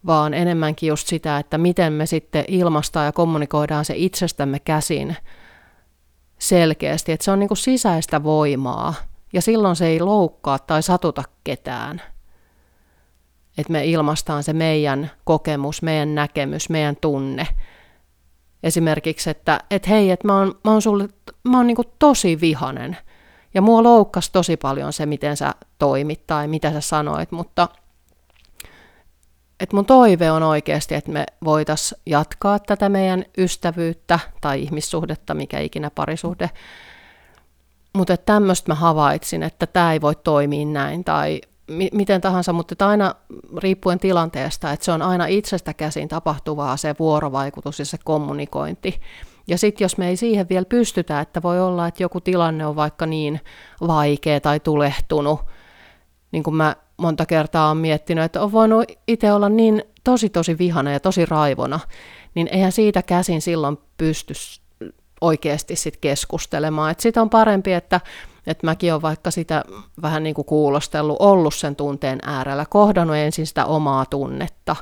vaan 0.05 0.33
enemmänkin 0.33 0.87
just 0.87 1.07
sitä, 1.07 1.37
että 1.37 1.57
miten 1.57 1.93
me 1.93 2.05
sitten 2.05 2.45
ilmastaa 2.47 3.05
ja 3.05 3.11
kommunikoidaan 3.11 3.85
se 3.85 3.93
itsestämme 3.97 4.59
käsin 4.59 5.17
selkeästi, 6.39 7.11
että 7.11 7.23
se 7.25 7.31
on 7.31 7.39
niin 7.39 7.47
kuin 7.47 7.57
sisäistä 7.57 8.23
voimaa 8.23 8.93
ja 9.33 9.41
silloin 9.41 9.75
se 9.75 9.87
ei 9.87 9.99
loukkaa 9.99 10.59
tai 10.59 10.83
satuta 10.83 11.23
ketään. 11.43 12.01
Että 13.57 13.71
me 13.71 13.85
ilmastaan 13.85 14.43
se 14.43 14.53
meidän 14.53 15.11
kokemus, 15.23 15.81
meidän 15.81 16.15
näkemys, 16.15 16.69
meidän 16.69 16.95
tunne. 16.95 17.47
Esimerkiksi, 18.63 19.29
että 19.29 19.59
et 19.71 19.87
hei, 19.87 20.11
että 20.11 20.27
mä 20.27 20.37
oon, 20.37 20.59
mä 20.63 20.71
oon, 20.71 20.81
sulle, 20.81 21.09
mä 21.43 21.57
oon 21.57 21.67
niin 21.67 21.77
tosi 21.99 22.41
vihanen 22.41 22.97
ja 23.53 23.61
mua 23.61 23.83
loukkas 23.83 24.29
tosi 24.29 24.57
paljon 24.57 24.93
se, 24.93 25.05
miten 25.05 25.37
sä 25.37 25.55
toimit 25.79 26.27
tai 26.27 26.47
mitä 26.47 26.71
sä 26.71 26.81
sanoit, 26.81 27.31
mutta– 27.31 27.69
että 29.59 29.75
mun 29.75 29.85
toive 29.85 30.31
on 30.31 30.43
oikeasti, 30.43 30.95
että 30.95 31.11
me 31.11 31.25
voitaisiin 31.43 32.01
jatkaa 32.05 32.59
tätä 32.59 32.89
meidän 32.89 33.25
ystävyyttä 33.37 34.19
tai 34.41 34.61
ihmissuhdetta, 34.61 35.33
mikä 35.33 35.59
ikinä 35.59 35.91
parisuhde. 35.91 36.49
Mutta 37.93 38.17
tämmöistä 38.17 38.71
mä 38.71 38.75
havaitsin, 38.75 39.43
että 39.43 39.67
tämä 39.67 39.93
ei 39.93 40.01
voi 40.01 40.15
toimia 40.15 40.65
näin 40.65 41.03
tai 41.03 41.41
mi- 41.69 41.89
miten 41.93 42.21
tahansa, 42.21 42.53
mutta 42.53 42.87
aina 42.87 43.15
riippuen 43.57 43.99
tilanteesta, 43.99 44.71
että 44.71 44.85
se 44.85 44.91
on 44.91 45.01
aina 45.01 45.25
itsestä 45.25 45.73
käsin 45.73 46.07
tapahtuvaa 46.07 46.77
se 46.77 46.95
vuorovaikutus 46.99 47.79
ja 47.79 47.85
se 47.85 47.97
kommunikointi. 48.03 49.01
Ja 49.47 49.57
sitten 49.57 49.85
jos 49.85 49.97
me 49.97 50.07
ei 50.07 50.17
siihen 50.17 50.49
vielä 50.49 50.65
pystytä, 50.65 51.19
että 51.19 51.41
voi 51.41 51.61
olla, 51.61 51.87
että 51.87 52.03
joku 52.03 52.21
tilanne 52.21 52.65
on 52.65 52.75
vaikka 52.75 53.05
niin 53.05 53.41
vaikea 53.87 54.41
tai 54.41 54.59
tulehtunut, 54.59 55.39
niin 56.31 56.43
kuin 56.43 56.55
mä 56.55 56.75
monta 56.97 57.25
kertaa 57.25 57.69
on 57.69 57.77
miettinyt, 57.77 58.23
että 58.23 58.41
on 58.41 58.51
voinut 58.51 58.91
itse 59.07 59.31
olla 59.33 59.49
niin 59.49 59.83
tosi 60.03 60.29
tosi 60.29 60.57
vihana 60.57 60.91
ja 60.91 60.99
tosi 60.99 61.25
raivona, 61.25 61.79
niin 62.35 62.47
eihän 62.51 62.71
siitä 62.71 63.03
käsin 63.03 63.41
silloin 63.41 63.77
pysty 63.97 64.33
oikeasti 65.21 65.75
sit 65.75 65.97
keskustelemaan. 65.97 66.91
Et 66.91 66.99
sit 66.99 67.17
on 67.17 67.29
parempi, 67.29 67.73
että, 67.73 68.01
että 68.47 68.67
mäkin 68.67 68.93
olen 68.93 69.01
vaikka 69.01 69.31
sitä 69.31 69.63
vähän 70.01 70.23
niin 70.23 70.35
kuin 70.35 70.45
kuulostellut, 70.45 71.17
ollut 71.19 71.53
sen 71.53 71.75
tunteen 71.75 72.19
äärellä, 72.23 72.65
kohdannut 72.69 73.15
ensin 73.15 73.47
sitä 73.47 73.65
omaa 73.65 74.05
tunnetta, 74.05 74.75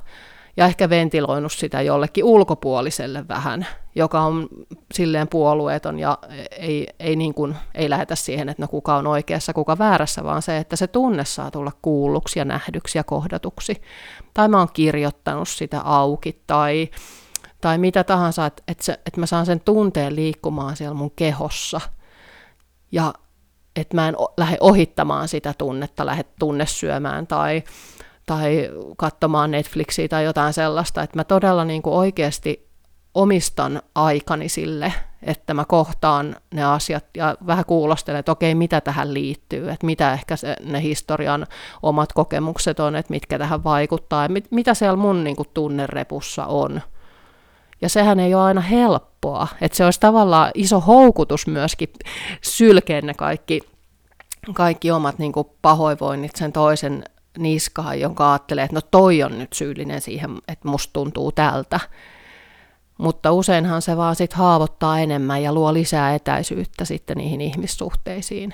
ja 0.58 0.66
ehkä 0.66 0.90
ventiloinut 0.90 1.52
sitä 1.52 1.82
jollekin 1.82 2.24
ulkopuoliselle 2.24 3.28
vähän, 3.28 3.68
joka 3.96 4.22
on 4.22 4.48
silleen 4.94 5.28
puolueeton 5.28 6.00
ja 6.00 6.18
ei, 6.52 6.88
ei, 7.00 7.16
niin 7.16 7.34
kuin, 7.34 7.56
ei 7.76 7.90
lähetä 7.90 8.16
siihen, 8.16 8.50
että 8.50 8.64
no 8.64 8.68
kuka 8.68 8.96
on 8.96 9.08
oikeassa, 9.08 9.54
kuka 9.54 9.78
väärässä, 9.78 10.24
vaan 10.24 10.42
se, 10.42 10.58
että 10.58 10.76
se 10.76 10.88
tunne 10.88 11.26
saa 11.26 11.52
tulla 11.52 11.72
kuulluksi 11.82 12.40
ja 12.40 12.46
nähdyksi 12.46 12.98
ja 12.98 13.04
kohdatuksi. 13.04 13.82
Tai 14.34 14.48
mä 14.48 14.58
oon 14.58 14.68
kirjoittanut 14.74 15.50
sitä 15.50 15.82
auki 15.82 16.42
tai, 16.48 16.90
tai 17.62 17.78
mitä 17.78 18.04
tahansa, 18.04 18.46
että, 18.46 18.64
että, 18.68 18.84
se, 18.84 19.00
että 19.06 19.20
mä 19.20 19.26
saan 19.26 19.46
sen 19.46 19.60
tunteen 19.60 20.16
liikkumaan 20.16 20.76
siellä 20.76 20.96
mun 20.96 21.12
kehossa. 21.16 21.82
Ja 22.92 23.14
että 23.76 23.96
mä 23.96 24.08
en 24.08 24.16
lähde 24.38 24.58
ohittamaan 24.60 25.28
sitä 25.28 25.54
tunnetta, 25.58 26.06
lähde 26.06 26.24
tunnesyömään 26.40 27.28
tai 27.28 27.64
tai 28.28 28.70
katsomaan 28.98 29.52
Netflixiä 29.52 30.08
tai 30.08 30.24
jotain 30.24 30.54
sellaista, 30.54 31.04
että 31.04 31.20
mä 31.20 31.24
todella 31.24 31.66
niin 31.66 31.82
kuin 31.82 31.94
oikeasti 31.94 32.70
omistan 33.14 33.82
aikani 33.96 34.50
sille, 34.50 34.94
että 35.24 35.54
mä 35.54 35.66
kohtaan 35.66 36.36
ne 36.54 36.64
asiat 36.64 37.06
ja 37.18 37.38
vähän 37.48 37.66
kuulostelen, 37.66 38.20
että 38.20 38.32
okei, 38.32 38.56
mitä 38.56 38.82
tähän 38.82 39.14
liittyy, 39.14 39.70
että 39.70 39.86
mitä 39.86 40.14
ehkä 40.14 40.36
se, 40.36 40.56
ne 40.64 40.82
historian 40.82 41.48
omat 41.84 42.14
kokemukset 42.14 42.80
on, 42.80 42.96
että 42.96 43.14
mitkä 43.14 43.40
tähän 43.40 43.64
vaikuttaa 43.64 44.24
ja 44.24 44.30
mit, 44.30 44.48
mitä 44.52 44.74
siellä 44.74 44.98
mun 44.98 45.24
niin 45.24 45.36
kuin, 45.36 45.50
tunnerepussa 45.54 46.46
on. 46.46 46.82
Ja 47.82 47.90
sehän 47.90 48.20
ei 48.20 48.36
ole 48.36 48.44
aina 48.44 48.62
helppoa, 48.62 49.48
että 49.62 49.78
se 49.78 49.86
olisi 49.86 50.00
tavallaan 50.00 50.52
iso 50.54 50.80
houkutus 50.80 51.48
myöskin 51.48 51.90
sylkeä 52.42 53.02
ne 53.02 53.14
kaikki, 53.14 53.62
kaikki 54.54 54.92
omat 54.92 55.20
niin 55.20 55.32
kuin, 55.32 55.48
pahoinvoinnit 55.62 56.36
sen 56.36 56.54
toisen 56.54 57.04
niskaan, 57.38 58.00
jonka 58.00 58.32
ajattelee, 58.32 58.64
että 58.64 58.76
no 58.76 58.82
toi 58.82 59.24
on 59.24 59.40
nyt 59.40 59.54
syyllinen 59.54 60.02
siihen, 60.02 60.38
että 60.48 60.68
musta 60.68 60.94
tuntuu 60.94 61.32
tältä. 61.32 61.80
Mutta 62.98 63.32
useinhan 63.32 63.82
se 63.82 63.98
vaan 63.98 64.16
sit 64.16 64.34
haavoittaa 64.34 65.00
enemmän 65.00 65.44
ja 65.44 65.54
luo 65.54 65.74
lisää 65.74 66.16
etäisyyttä 66.16 66.86
sitten 66.86 67.18
niihin 67.18 67.42
ihmissuhteisiin. 67.42 68.54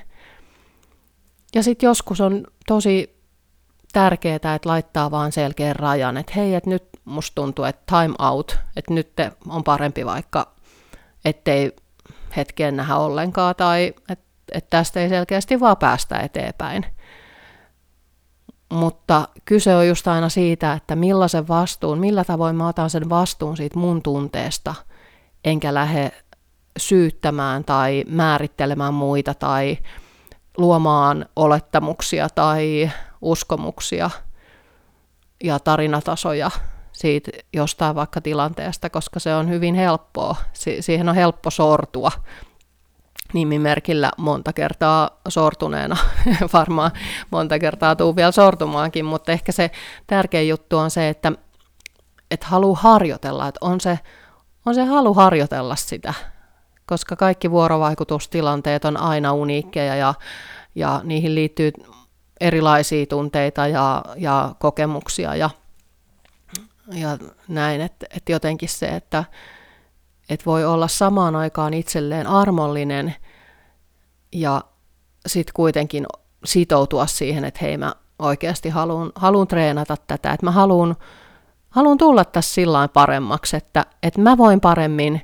Ja 1.56 1.64
sitten 1.64 1.88
joskus 1.88 2.22
on 2.22 2.48
tosi 2.68 3.13
tärkeää, 3.94 4.36
että 4.36 4.60
laittaa 4.70 5.12
vaan 5.12 5.32
selkeän 5.32 5.76
rajan, 5.76 6.18
että 6.18 6.34
hei, 6.36 6.56
että 6.56 6.70
nyt 6.70 6.84
musta 7.06 7.36
tuntuu, 7.36 7.66
että 7.66 7.98
time 7.98 8.16
out, 8.20 8.58
että 8.76 8.94
nyt 8.94 9.14
on 9.50 9.64
parempi 9.64 10.06
vaikka, 10.06 10.54
ettei 11.26 11.76
hetkeen 12.36 12.76
nähdä 12.76 12.96
ollenkaan 12.96 13.56
tai 13.56 13.94
että, 14.10 14.26
että 14.52 14.70
tästä 14.70 15.00
ei 15.00 15.10
selkeästi 15.10 15.60
vaan 15.60 15.78
päästä 15.78 16.20
eteenpäin. 16.20 16.86
Mutta 18.74 19.28
kyse 19.46 19.76
on 19.76 19.88
just 19.88 20.08
aina 20.08 20.30
siitä, 20.30 20.74
että 20.74 20.96
millaisen 20.96 21.48
vastuun, 21.48 22.00
millä 22.00 22.24
tavoin 22.24 22.56
mä 22.56 22.68
otan 22.68 22.90
sen 22.90 23.10
vastuun 23.10 23.58
siitä 23.58 23.80
mun 23.80 24.02
tunteesta, 24.02 24.76
enkä 25.44 25.74
lähde 25.74 26.12
syyttämään 26.78 27.64
tai 27.64 28.04
määrittelemään 28.08 28.94
muita 28.94 29.34
tai 29.34 29.78
luomaan 30.58 31.26
olettamuksia 31.36 32.30
tai 32.30 32.92
uskomuksia 33.22 34.10
ja 35.44 35.60
tarinatasoja 35.60 36.52
siitä 36.92 37.32
jostain 37.54 37.96
vaikka 37.96 38.22
tilanteesta, 38.22 38.90
koska 38.90 39.20
se 39.20 39.36
on 39.36 39.50
hyvin 39.50 39.76
helppoa. 39.76 40.36
Si- 40.54 40.82
siihen 40.82 41.10
on 41.10 41.16
helppo 41.16 41.50
sortua 41.50 42.12
nimimerkillä 43.34 44.12
monta 44.18 44.54
kertaa 44.54 45.10
sortuneena. 45.28 45.98
Varmaan 46.54 46.92
monta 47.32 47.60
kertaa 47.60 47.96
tuu 47.96 48.16
vielä 48.16 48.32
sortumaankin, 48.32 49.06
mutta 49.06 49.32
ehkä 49.32 49.52
se 49.52 49.72
tärkein 50.08 50.50
juttu 50.50 50.78
on 50.78 50.92
se, 50.92 51.10
että 51.10 51.32
et 52.32 52.44
halu 52.44 52.76
harjoitella, 52.76 53.48
että 53.48 53.58
on 53.62 53.82
se, 53.82 54.00
on 54.66 54.76
se 54.76 54.86
halu 54.86 55.14
harjoitella 55.14 55.76
sitä, 55.76 56.14
koska 56.86 57.16
kaikki 57.16 57.52
vuorovaikutustilanteet 57.52 58.86
on 58.86 58.98
aina 58.98 59.34
uniikkeja 59.34 59.96
ja, 59.96 60.14
ja 60.76 61.02
niihin 61.04 61.36
liittyy 61.36 61.72
erilaisia 62.42 63.06
tunteita 63.06 63.68
ja, 63.68 64.04
ja 64.18 64.56
kokemuksia 64.60 65.36
ja, 65.36 65.50
ja 66.94 67.18
näin, 67.48 67.82
että, 67.82 68.06
että 68.16 68.32
jotenkin 68.32 68.70
se, 68.70 68.88
että, 68.88 69.24
että 70.30 70.46
voi 70.46 70.66
olla 70.66 70.88
samaan 70.88 71.36
aikaan 71.36 71.74
itselleen 71.74 72.28
armollinen 72.28 73.16
ja 74.32 74.62
sitten 75.28 75.54
kuitenkin 75.54 76.06
sitoutua 76.46 77.08
siihen, 77.08 77.46
että 77.46 77.60
hei 77.62 77.78
mä 77.78 77.94
oikeasti 78.20 78.70
haluan, 78.70 79.12
haluan 79.16 79.48
treenata 79.48 79.98
tätä, 80.08 80.32
että 80.32 80.46
mä 80.46 80.52
haluan, 80.52 80.96
haluan 81.70 81.98
tulla 81.98 82.26
tässä 82.26 82.54
sillä 82.54 82.88
paremmaksi, 82.88 83.58
että, 83.58 83.86
että 84.04 84.22
mä 84.22 84.38
voin 84.38 84.62
paremmin 84.62 85.22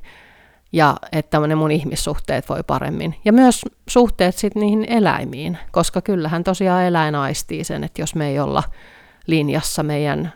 ja 0.72 0.98
että 1.12 1.48
ne 1.48 1.56
mun 1.56 1.72
ihmissuhteet 1.72 2.50
voi 2.50 2.64
paremmin. 2.68 3.16
Ja 3.26 3.34
myös 3.34 3.62
suhteet 3.88 4.38
sitten 4.38 4.60
niihin 4.60 4.86
eläimiin, 4.90 5.58
koska 5.72 6.02
kyllähän 6.02 6.44
tosiaan 6.44 6.84
eläin 6.84 7.16
aistii 7.16 7.64
sen, 7.64 7.84
että 7.84 8.02
jos 8.02 8.16
me 8.16 8.28
ei 8.28 8.40
olla 8.40 8.64
linjassa 9.28 9.84
meidän 9.84 10.34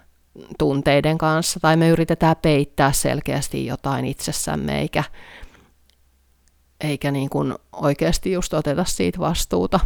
tunteiden 0.57 1.17
kanssa 1.17 1.59
tai 1.59 1.77
me 1.77 1.89
yritetään 1.89 2.35
peittää 2.41 2.91
selkeästi 2.91 3.65
jotain 3.65 4.05
itsessämme 4.05 4.79
eikä, 4.79 5.03
eikä 6.81 7.11
niin 7.11 7.29
kuin 7.29 7.55
oikeasti 7.73 8.31
just 8.31 8.53
oteta 8.53 8.83
siitä 8.83 9.19
vastuuta. 9.19 9.79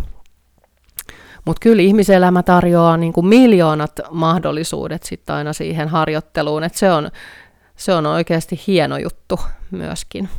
Mutta 1.45 1.59
kyllä 1.59 1.81
ihmiselämä 1.81 2.43
tarjoaa 2.43 2.97
niin 2.97 3.13
kuin 3.13 3.25
miljoonat 3.25 3.99
mahdollisuudet 4.11 5.03
sitten 5.03 5.35
aina 5.35 5.53
siihen 5.53 5.87
harjoitteluun, 5.87 6.63
että 6.63 6.79
se 6.79 6.91
on, 6.91 7.11
se 7.77 7.93
on 7.93 8.05
oikeasti 8.05 8.61
hieno 8.67 8.97
juttu 8.97 9.39
myöskin. 9.71 10.29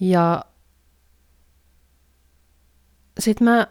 Ja 0.00 0.44
sitten 3.18 3.44
mä 3.44 3.66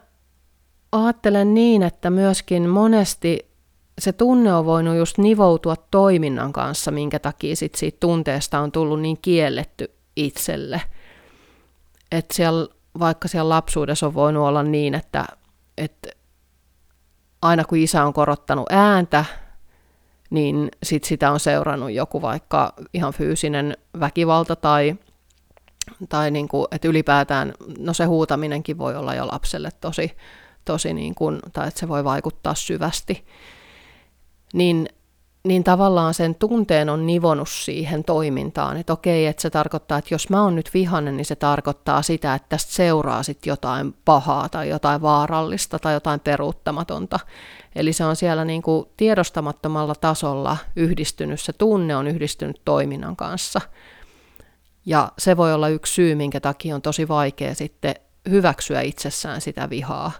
ajattelen 0.92 1.54
niin, 1.54 1.82
että 1.82 2.10
myöskin 2.10 2.68
monesti 2.68 3.54
se 4.00 4.12
tunne 4.12 4.54
on 4.54 4.64
voinut 4.64 4.96
just 4.96 5.18
nivoutua 5.18 5.76
toiminnan 5.90 6.52
kanssa, 6.52 6.90
minkä 6.90 7.18
takia 7.18 7.56
sit 7.56 7.74
siitä 7.74 7.96
tunteesta 8.00 8.60
on 8.60 8.72
tullut 8.72 9.00
niin 9.00 9.18
kielletty 9.22 9.90
itselle. 10.16 10.82
Että 12.12 12.34
siellä, 12.34 12.68
vaikka 12.98 13.28
siellä 13.28 13.48
lapsuudessa 13.48 14.06
on 14.06 14.14
voinut 14.14 14.42
olla 14.42 14.62
niin, 14.62 14.94
että, 14.94 15.24
että 15.78 16.08
aina 17.42 17.64
kun 17.64 17.78
isä 17.78 18.04
on 18.04 18.12
korottanut 18.12 18.66
ääntä, 18.70 19.24
niin 20.30 20.68
sit 20.82 21.04
sitä 21.04 21.30
on 21.30 21.40
seurannut 21.40 21.92
joku 21.92 22.22
vaikka 22.22 22.72
ihan 22.94 23.12
fyysinen 23.12 23.76
väkivalta 24.00 24.56
tai, 24.56 24.96
tai 26.08 26.30
niin 26.30 26.48
kuin, 26.48 26.66
että 26.70 26.88
ylipäätään, 26.88 27.54
no 27.78 27.94
se 27.94 28.04
huutaminenkin 28.04 28.78
voi 28.78 28.96
olla 28.96 29.14
jo 29.14 29.26
lapselle 29.26 29.70
tosi, 29.80 30.16
tosi 30.64 30.94
niin 30.94 31.14
kuin, 31.14 31.40
tai 31.52 31.68
että 31.68 31.80
se 31.80 31.88
voi 31.88 32.04
vaikuttaa 32.04 32.54
syvästi. 32.54 33.26
Niin, 34.52 34.88
niin 35.44 35.64
tavallaan 35.64 36.14
sen 36.14 36.34
tunteen 36.34 36.88
on 36.88 37.06
nivonut 37.06 37.48
siihen 37.48 38.04
toimintaan, 38.04 38.76
että 38.76 38.92
okei, 38.92 39.26
että 39.26 39.42
se 39.42 39.50
tarkoittaa, 39.50 39.98
että 39.98 40.14
jos 40.14 40.30
mä 40.30 40.42
oon 40.42 40.54
nyt 40.54 40.70
vihainen, 40.74 41.16
niin 41.16 41.24
se 41.24 41.36
tarkoittaa 41.36 42.02
sitä, 42.02 42.34
että 42.34 42.48
tästä 42.48 42.72
seuraa 42.72 43.22
sitten 43.22 43.50
jotain 43.50 43.94
pahaa 44.04 44.48
tai 44.48 44.68
jotain 44.68 45.02
vaarallista 45.02 45.78
tai 45.78 45.94
jotain 45.94 46.20
peruuttamatonta. 46.20 47.20
Eli 47.74 47.92
se 47.92 48.04
on 48.04 48.16
siellä 48.16 48.44
niin 48.44 48.62
kuin 48.62 48.86
tiedostamattomalla 48.96 49.94
tasolla 49.94 50.56
yhdistynyt, 50.76 51.40
se 51.40 51.52
tunne 51.52 51.96
on 51.96 52.06
yhdistynyt 52.06 52.60
toiminnan 52.64 53.16
kanssa. 53.16 53.60
Ja 54.86 55.12
se 55.18 55.36
voi 55.36 55.54
olla 55.54 55.68
yksi 55.68 55.92
syy, 55.92 56.14
minkä 56.14 56.40
takia 56.40 56.74
on 56.74 56.82
tosi 56.82 57.08
vaikea 57.08 57.54
sitten 57.54 57.94
hyväksyä 58.30 58.80
itsessään 58.80 59.40
sitä 59.40 59.70
vihaa 59.70 60.12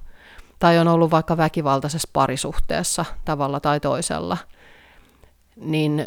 tai 0.58 0.78
on 0.78 0.88
ollut 0.88 1.10
vaikka 1.10 1.36
väkivaltaisessa 1.36 2.08
parisuhteessa 2.12 3.04
tavalla 3.24 3.60
tai 3.60 3.80
toisella, 3.80 4.36
niin 5.56 6.06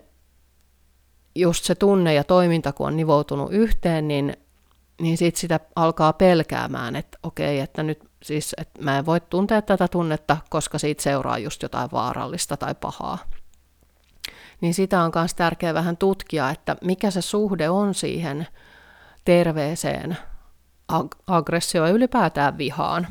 just 1.36 1.63
se 1.63 1.75
tunne 1.75 2.13
ja 2.13 2.23
toiminta, 2.23 2.73
kun 2.73 2.88
on 2.88 2.97
nivoutunut 2.97 3.51
yhteen, 3.51 4.07
niin, 4.07 4.38
niin 5.01 5.17
sitten 5.17 5.41
sitä 5.41 5.60
alkaa 5.75 6.13
pelkäämään, 6.13 6.95
että 6.95 7.17
okei, 7.23 7.60
että 7.60 7.83
nyt 7.83 7.99
siis 8.23 8.55
että 8.57 8.81
mä 8.81 8.97
en 8.97 9.05
voi 9.05 9.21
tuntea 9.21 9.62
tätä 9.62 9.88
tunnetta, 9.88 10.38
koska 10.49 10.77
siitä 10.77 11.03
seuraa 11.03 11.38
just 11.38 11.63
jotain 11.63 11.89
vaarallista 11.91 12.57
tai 12.57 12.75
pahaa. 12.75 13.17
Niin 14.62 14.73
sitä 14.73 15.01
on 15.01 15.12
myös 15.15 15.33
tärkeää 15.33 15.73
vähän 15.73 15.97
tutkia, 15.97 16.49
että 16.49 16.75
mikä 16.83 17.12
se 17.12 17.21
suhde 17.21 17.69
on 17.69 17.93
siihen 17.93 18.47
terveeseen 19.25 20.17
ag- 20.93 21.23
aggressioon 21.27 21.89
ja 21.89 21.95
ylipäätään 21.95 22.57
vihaan. 22.57 23.07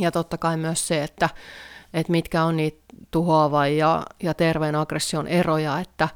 Ja 0.00 0.10
totta 0.10 0.38
kai 0.38 0.56
myös 0.56 0.88
se, 0.88 1.02
että, 1.02 1.28
että 1.94 2.12
mitkä 2.12 2.44
on 2.44 2.56
niitä 2.56 2.78
tuhoavan 3.10 3.76
ja, 3.76 4.02
ja 4.22 4.34
terveen 4.34 4.74
aggression 4.74 5.26
eroja, 5.26 5.78
että, 5.78 6.08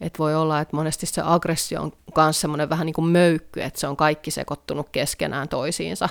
että 0.00 0.18
voi 0.18 0.34
olla, 0.34 0.60
että 0.60 0.76
monesti 0.76 1.06
se 1.06 1.22
aggressio 1.24 1.82
on 1.82 1.92
myös 2.16 2.40
semmoinen 2.40 2.68
vähän 2.70 2.86
niin 2.86 2.94
kuin 2.94 3.08
möykky, 3.08 3.62
että 3.62 3.80
se 3.80 3.86
on 3.86 3.96
kaikki 3.96 4.30
sekoittunut 4.30 4.88
keskenään 4.88 5.48
toisiinsa. 5.48 6.08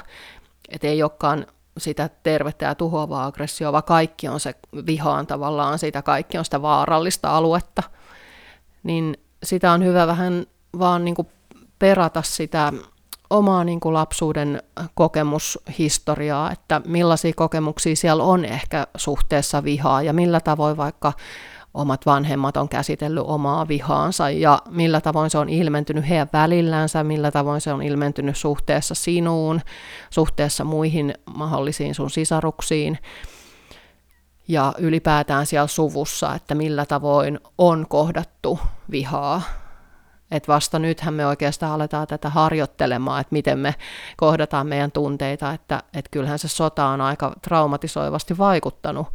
Että 0.70 0.88
ei 0.88 1.04
olekaan 1.04 1.46
sitä 1.78 2.10
tervettä 2.24 2.66
ja 2.66 2.76
tuhoavaa 2.76 3.26
aggressioa, 3.26 3.72
vaan 3.72 3.84
kaikki 3.84 4.28
on 4.28 4.40
se 4.40 4.56
vihaan 4.86 5.28
tavallaan, 5.28 5.80
sitä 5.80 6.02
kaikki 6.02 6.38
on 6.38 6.46
sitä 6.46 6.62
vaarallista 6.62 7.38
aluetta. 7.38 7.84
Niin 8.84 9.18
sitä 9.44 9.72
on 9.72 9.84
hyvä 9.86 10.08
vähän 10.08 10.46
vaan 10.80 11.06
niin 11.06 11.16
kuin 11.16 11.28
perata 11.80 12.22
sitä 12.22 12.74
omaa 13.30 13.64
niin 13.64 13.80
kuin 13.80 13.94
lapsuuden 13.94 14.64
kokemushistoriaa, 14.94 16.52
että 16.52 16.82
millaisia 16.86 17.34
kokemuksia 17.36 17.96
siellä 17.96 18.24
on 18.24 18.46
ehkä 18.46 18.88
suhteessa 18.98 19.64
vihaa 19.64 20.02
ja 20.02 20.14
millä 20.14 20.40
tavoin 20.40 20.78
vaikka 20.78 21.14
omat 21.74 22.06
vanhemmat 22.06 22.58
on 22.58 22.70
käsitellyt 22.70 23.24
omaa 23.28 23.68
vihaansa 23.68 24.30
ja 24.30 24.62
millä 24.70 25.02
tavoin 25.02 25.30
se 25.30 25.38
on 25.38 25.50
ilmentynyt 25.50 26.10
heidän 26.10 26.30
välillänsä, 26.34 27.04
millä 27.04 27.32
tavoin 27.32 27.62
se 27.62 27.74
on 27.74 27.82
ilmentynyt 27.82 28.38
suhteessa 28.38 28.96
sinuun, 28.96 29.62
suhteessa 30.10 30.64
muihin 30.64 31.14
mahdollisiin 31.36 31.96
sun 31.96 32.10
sisaruksiin 32.10 32.98
ja 34.48 34.74
ylipäätään 34.78 35.46
siellä 35.46 35.68
suvussa, 35.68 36.36
että 36.36 36.56
millä 36.56 36.86
tavoin 36.86 37.40
on 37.58 37.86
kohdattu 37.90 38.60
vihaa 38.92 39.42
että 40.32 40.54
vasta 40.54 40.80
nythän 40.80 41.14
me 41.14 41.28
oikeastaan 41.28 41.74
aletaan 41.74 42.08
tätä 42.08 42.30
harjoittelemaan, 42.30 43.22
että 43.22 43.34
miten 43.34 43.60
me 43.60 43.76
kohdataan 44.18 44.68
meidän 44.68 44.92
tunteita, 44.92 45.54
että, 45.54 45.84
että 45.94 46.10
kyllähän 46.12 46.40
se 46.40 46.48
sota 46.48 46.86
on 46.86 47.02
aika 47.02 47.34
traumatisoivasti 47.42 48.38
vaikuttanut 48.38 49.08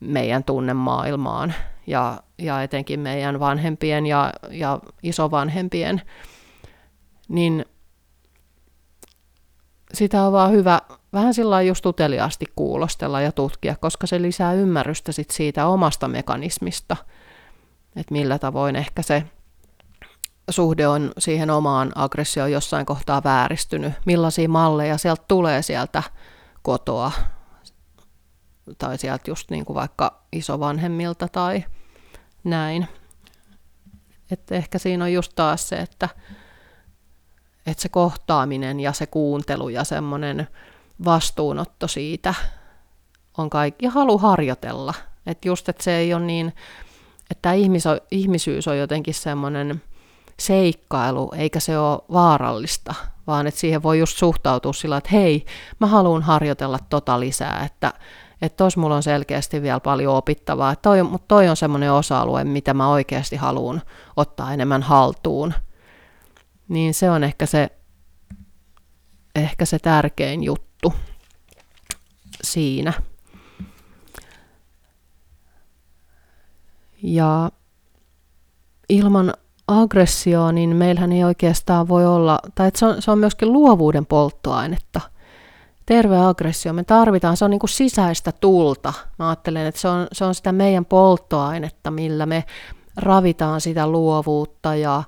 meidän 0.00 0.44
tunnemaailmaan 0.44 1.54
ja, 1.86 2.22
ja 2.38 2.62
etenkin 2.62 3.00
meidän 3.00 3.40
vanhempien 3.40 4.06
ja, 4.06 4.32
ja 4.50 4.80
isovanhempien, 5.02 6.02
niin 7.28 7.64
sitä 9.94 10.22
on 10.22 10.32
vaan 10.32 10.52
hyvä 10.52 10.80
vähän 11.12 11.34
sillä 11.34 11.62
just 11.62 11.86
uteliaasti 11.86 12.46
kuulostella 12.56 13.20
ja 13.20 13.32
tutkia, 13.32 13.76
koska 13.80 14.06
se 14.06 14.22
lisää 14.22 14.52
ymmärrystä 14.52 15.12
sit 15.12 15.30
siitä 15.30 15.66
omasta 15.66 16.08
mekanismista, 16.08 16.96
että 17.96 18.12
millä 18.12 18.38
tavoin 18.38 18.76
ehkä 18.76 19.02
se 19.02 19.22
suhde 20.50 20.88
on 20.88 21.12
siihen 21.18 21.50
omaan 21.50 21.92
aggressioon 21.94 22.52
jossain 22.52 22.86
kohtaa 22.86 23.24
vääristynyt, 23.24 23.92
millaisia 24.04 24.48
malleja 24.48 24.98
sieltä 24.98 25.22
tulee 25.28 25.62
sieltä 25.62 26.02
kotoa 26.62 27.12
tai 28.78 28.98
sieltä 28.98 29.30
just 29.30 29.50
niin 29.50 29.64
kuin 29.64 29.74
vaikka 29.74 30.22
isovanhemmilta 30.32 31.28
tai 31.28 31.64
näin. 32.44 32.88
Että 34.30 34.54
ehkä 34.54 34.78
siinä 34.78 35.04
on 35.04 35.12
just 35.12 35.32
taas 35.34 35.68
se, 35.68 35.76
että, 35.76 36.08
että 37.66 37.82
se 37.82 37.88
kohtaaminen 37.88 38.80
ja 38.80 38.92
se 38.92 39.06
kuuntelu 39.06 39.68
ja 39.68 39.84
semmoinen 39.84 40.48
vastuunotto 41.04 41.88
siitä 41.88 42.34
on 43.38 43.50
kaikki, 43.50 43.86
ja 43.86 43.90
halu 43.90 44.18
harjoitella. 44.18 44.94
Että 45.26 45.48
just, 45.48 45.68
että 45.68 45.84
se 45.84 45.96
ei 45.96 46.14
ole 46.14 46.24
niin, 46.24 46.54
että 47.30 47.52
ihmisyys 48.10 48.68
on 48.68 48.78
jotenkin 48.78 49.14
semmoinen 49.14 49.82
seikkailu, 50.42 51.32
eikä 51.36 51.60
se 51.60 51.78
ole 51.78 51.98
vaarallista, 52.12 52.94
vaan 53.26 53.46
että 53.46 53.60
siihen 53.60 53.82
voi 53.82 53.98
just 53.98 54.16
suhtautua 54.18 54.72
sillä, 54.72 54.96
että 54.96 55.10
hei, 55.12 55.46
mä 55.80 55.86
haluan 55.86 56.22
harjoitella 56.22 56.78
tota 56.90 57.20
lisää, 57.20 57.64
että 57.64 57.92
että 58.42 58.56
tos 58.56 58.76
mulla 58.76 58.96
on 58.96 59.02
selkeästi 59.02 59.62
vielä 59.62 59.80
paljon 59.80 60.14
opittavaa, 60.16 60.72
että 60.72 60.82
toi, 60.82 61.02
mutta 61.02 61.28
toi 61.28 61.48
on 61.48 61.56
semmoinen 61.56 61.92
osa-alue, 61.92 62.44
mitä 62.44 62.74
mä 62.74 62.88
oikeasti 62.88 63.36
haluan 63.36 63.82
ottaa 64.16 64.52
enemmän 64.52 64.82
haltuun. 64.82 65.54
Niin 66.68 66.94
se 66.94 67.10
on 67.10 67.24
ehkä 67.24 67.46
se, 67.46 67.70
ehkä 69.34 69.64
se 69.64 69.78
tärkein 69.78 70.42
juttu 70.42 70.94
siinä. 72.42 72.92
Ja 77.02 77.50
ilman 78.88 79.34
aggressioon, 79.80 80.54
niin 80.54 80.76
meillähän 80.76 81.12
ei 81.12 81.24
oikeastaan 81.24 81.88
voi 81.88 82.06
olla, 82.06 82.38
tai 82.54 82.70
se, 82.74 82.86
on, 82.86 83.02
se 83.02 83.10
on 83.10 83.18
myöskin 83.18 83.52
luovuuden 83.52 84.06
polttoainetta. 84.06 85.00
Terve 85.86 86.18
aggressio, 86.18 86.72
me 86.72 86.84
tarvitaan, 86.84 87.36
se 87.36 87.44
on 87.44 87.50
niin 87.50 87.60
kuin 87.60 87.70
sisäistä 87.70 88.32
tulta. 88.32 88.92
Mä 89.18 89.28
ajattelen, 89.28 89.66
että 89.66 89.80
se 89.80 89.88
on, 89.88 90.06
se 90.12 90.24
on 90.24 90.34
sitä 90.34 90.52
meidän 90.52 90.84
polttoainetta, 90.84 91.90
millä 91.90 92.26
me 92.26 92.44
ravitaan 92.96 93.60
sitä 93.60 93.86
luovuutta 93.86 94.74
ja 94.74 95.02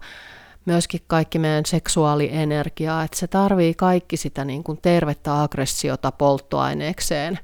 myöskin 0.65 1.01
kaikki 1.07 1.39
meidän 1.39 1.67
seksuaalienergiaa, 1.67 3.03
että 3.05 3.19
se 3.19 3.27
tarvii 3.27 3.75
kaikki 3.75 4.17
sitä 4.17 4.45
niin 4.45 4.65
kuin 4.65 4.79
tervettä 4.83 5.43
aggressiota 5.43 6.13
polttoaineekseen. 6.13 7.39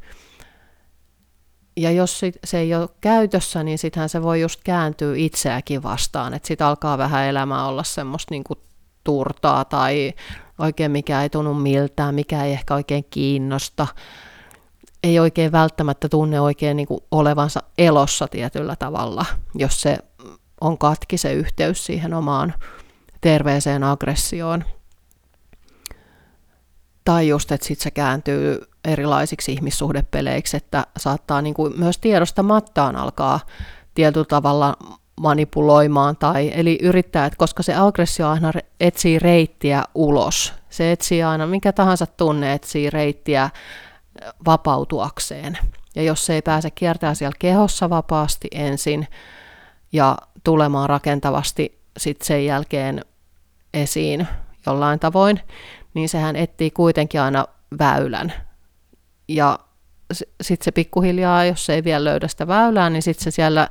Ja 1.77 1.91
jos 1.91 2.21
se 2.45 2.59
ei 2.59 2.75
ole 2.75 2.89
käytössä, 3.01 3.63
niin 3.63 3.79
sittenhän 3.79 4.09
se 4.09 4.23
voi 4.23 4.41
just 4.41 4.61
kääntyä 4.65 5.15
itseäkin 5.17 5.83
vastaan, 5.83 6.35
että 6.35 6.49
sitten 6.49 6.67
alkaa 6.67 6.99
vähän 6.99 7.25
elämä 7.25 7.67
olla 7.67 7.85
semmoista 7.85 8.35
niin 8.35 8.45
kuin 8.45 8.59
turtaa 9.05 9.65
tai 9.65 10.13
oikein 10.59 10.91
mikä 10.91 11.23
ei 11.23 11.31
tunnu 11.31 11.55
miltään, 11.55 12.15
mikä 12.15 12.45
ei 12.45 12.53
ehkä 12.53 12.75
oikein 12.75 13.05
kiinnosta. 13.11 13.87
Ei 15.03 15.19
oikein 15.19 15.53
välttämättä 15.53 16.09
tunne 16.09 16.41
oikein 16.41 16.77
niin 16.77 16.89
kuin 16.89 17.01
olevansa 17.11 17.63
elossa 17.79 18.29
tietyllä 18.29 18.77
tavalla, 18.77 19.27
jos 19.55 19.81
se 19.81 19.99
on 20.61 20.79
katki 20.79 21.19
se 21.19 21.33
yhteys 21.33 21.87
siihen 21.87 22.15
omaan 22.15 22.55
terveeseen 23.21 23.85
aggressioon. 23.85 24.65
Tai 27.05 27.29
just, 27.29 27.53
että 27.53 27.67
sitten 27.67 27.83
se 27.83 27.91
kääntyy 27.91 28.70
erilaisiksi 28.85 29.53
ihmissuhdepeleiksi, 29.53 30.57
että 30.57 30.87
saattaa 30.97 31.43
niin 31.43 31.55
kuin 31.55 31.73
myös 31.77 31.99
tiedostamattaan 31.99 32.97
alkaa 32.97 33.41
tietyllä 33.95 34.27
tavalla 34.27 34.77
manipuloimaan 35.21 36.17
tai 36.17 36.51
eli 36.55 36.79
yrittää, 36.83 37.27
että 37.27 37.37
koska 37.37 37.63
se 37.63 37.75
aggressio 37.75 38.29
aina 38.29 38.53
etsii 38.81 39.19
reittiä 39.19 39.85
ulos. 39.95 40.55
Se 40.71 40.93
etsii 40.93 41.23
aina, 41.23 41.47
mikä 41.47 41.73
tahansa 41.73 42.07
tunne 42.07 42.53
etsii 42.53 42.91
reittiä 42.91 43.51
vapautuakseen. 44.47 45.59
Ja 45.95 46.03
jos 46.03 46.27
se 46.27 46.35
ei 46.35 46.43
pääse 46.43 46.71
kiertämään 46.71 47.17
siellä 47.17 47.37
kehossa 47.39 47.91
vapaasti 47.91 48.49
ensin 48.53 49.09
ja 49.93 50.17
tulemaan 50.45 50.89
rakentavasti 50.89 51.81
sitten 51.97 52.27
sen 52.27 52.45
jälkeen 52.45 53.05
esiin 53.75 54.29
jollain 54.67 55.01
tavoin, 55.01 55.41
niin 55.95 56.09
sehän 56.09 56.37
etsii 56.37 56.71
kuitenkin 56.71 57.21
aina 57.21 57.47
väylän. 57.79 58.33
Ja 59.31 59.59
sitten 60.43 60.65
se 60.65 60.71
pikkuhiljaa, 60.71 61.45
jos 61.45 61.67
se 61.67 61.75
ei 61.75 61.85
vielä 61.85 62.05
löydä 62.05 62.29
sitä 62.29 62.47
väylää, 62.47 62.91
niin 62.91 63.03
sitten 63.03 63.25
se 63.25 63.31
siellä 63.31 63.69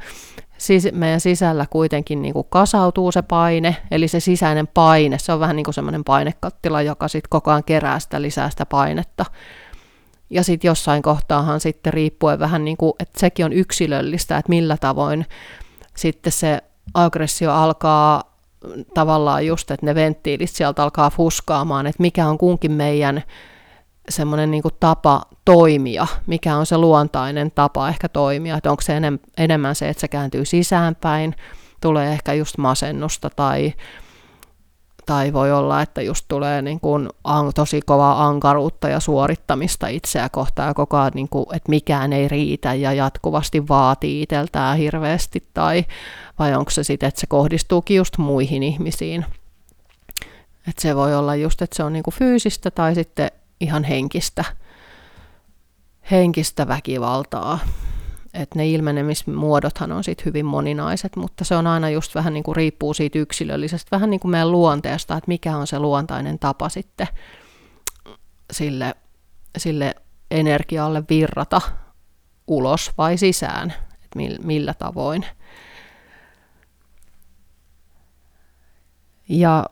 sis- 0.57 0.95
meidän 0.95 1.19
sisällä 1.19 1.65
kuitenkin 1.69 2.21
niin 2.21 2.33
kuin 2.33 2.47
kasautuu 2.49 3.11
se 3.11 3.21
paine, 3.21 3.75
eli 3.91 4.07
se 4.07 4.19
sisäinen 4.19 4.67
paine, 4.67 5.17
se 5.17 5.33
on 5.33 5.39
vähän 5.39 5.55
niin 5.55 5.63
kuin 5.63 5.73
semmoinen 5.73 6.03
painekattila, 6.03 6.81
joka 6.81 7.07
sitten 7.07 7.29
koko 7.29 7.51
ajan 7.51 7.63
kerää 7.63 7.99
sitä 7.99 8.21
lisää 8.21 8.49
sitä 8.49 8.65
painetta. 8.65 9.25
Ja 10.29 10.43
sitten 10.43 10.67
jossain 10.67 11.01
kohtaahan 11.01 11.59
sitten 11.59 11.93
riippuen 11.93 12.39
vähän 12.39 12.65
niin 12.65 12.77
kuin, 12.77 12.93
että 12.99 13.19
sekin 13.19 13.45
on 13.45 13.53
yksilöllistä, 13.53 14.37
että 14.37 14.49
millä 14.49 14.77
tavoin 14.77 15.25
sitten 15.95 16.31
se 16.31 16.61
aggressio 16.93 17.51
alkaa 17.51 18.23
tavallaan 18.93 19.45
just, 19.45 19.71
että 19.71 19.85
ne 19.85 19.95
venttiilit 19.95 20.49
sieltä 20.49 20.83
alkaa 20.83 21.09
fuskaamaan, 21.09 21.87
että 21.87 22.01
mikä 22.01 22.27
on 22.27 22.37
kunkin 22.37 22.71
meidän 22.71 23.23
semmoinen 24.09 24.51
niin 24.51 24.63
tapa 24.79 25.21
toimia, 25.45 26.07
mikä 26.27 26.57
on 26.57 26.65
se 26.65 26.77
luontainen 26.77 27.51
tapa 27.51 27.89
ehkä 27.89 28.09
toimia, 28.09 28.57
että 28.57 28.71
onko 28.71 28.81
se 28.81 28.97
enem, 28.97 29.19
enemmän 29.37 29.75
se, 29.75 29.89
että 29.89 30.01
se 30.01 30.07
kääntyy 30.07 30.45
sisäänpäin, 30.45 31.35
tulee 31.81 32.11
ehkä 32.11 32.33
just 32.33 32.57
masennusta 32.57 33.29
tai, 33.29 33.73
tai 35.05 35.33
voi 35.33 35.51
olla, 35.51 35.81
että 35.81 36.01
just 36.01 36.25
tulee 36.27 36.61
niin 36.61 36.79
kuin 36.79 37.09
tosi 37.55 37.81
kovaa 37.81 38.27
ankaruutta 38.27 38.89
ja 38.89 38.99
suorittamista 38.99 39.87
itseä 39.87 40.29
kohtaan 40.29 40.67
ja 40.67 40.73
koko 40.73 40.97
ajan, 40.97 41.11
niin 41.15 41.29
kuin, 41.29 41.45
että 41.53 41.69
mikään 41.69 42.13
ei 42.13 42.27
riitä 42.27 42.73
ja 42.73 42.93
jatkuvasti 42.93 43.67
vaatii 43.67 44.21
itseltään 44.21 44.77
hirveästi 44.77 45.47
tai 45.53 45.85
vai 46.39 46.55
onko 46.55 46.71
se 46.71 46.83
sitten, 46.83 47.07
että 47.07 47.21
se 47.21 47.27
kohdistuukin 47.27 47.97
just 47.97 48.17
muihin 48.17 48.63
ihmisiin. 48.63 49.25
Että 50.67 50.81
se 50.81 50.95
voi 50.95 51.15
olla 51.15 51.35
just, 51.35 51.61
että 51.61 51.75
se 51.75 51.83
on 51.83 51.93
niinku 51.93 52.11
fyysistä 52.11 52.71
tai 52.71 52.95
sitten 52.95 53.31
ihan 53.59 53.83
henkistä, 53.83 54.45
henkistä 56.11 56.67
väkivaltaa. 56.67 57.59
Että 58.33 58.59
ne 58.59 58.69
ilmenemismuodothan 58.69 59.91
on 59.91 60.03
sitten 60.03 60.25
hyvin 60.25 60.45
moninaiset, 60.45 61.15
mutta 61.15 61.43
se 61.43 61.55
on 61.55 61.67
aina 61.67 61.89
just 61.89 62.15
vähän 62.15 62.33
niin 62.33 62.43
kuin 62.43 62.55
riippuu 62.55 62.93
siitä 62.93 63.19
yksilöllisestä, 63.19 63.91
vähän 63.91 64.09
niin 64.09 64.19
kuin 64.19 64.31
meidän 64.31 64.51
luonteesta, 64.51 65.17
että 65.17 65.27
mikä 65.27 65.57
on 65.57 65.67
se 65.67 65.79
luontainen 65.79 66.39
tapa 66.39 66.69
sitten 66.69 67.07
sille, 68.51 68.95
sille 69.57 69.95
energialle 70.31 71.03
virrata 71.09 71.61
ulos 72.47 72.91
vai 72.97 73.17
sisään, 73.17 73.73
että 73.93 74.19
millä 74.43 74.73
tavoin. 74.73 75.25
Ja 79.29 79.65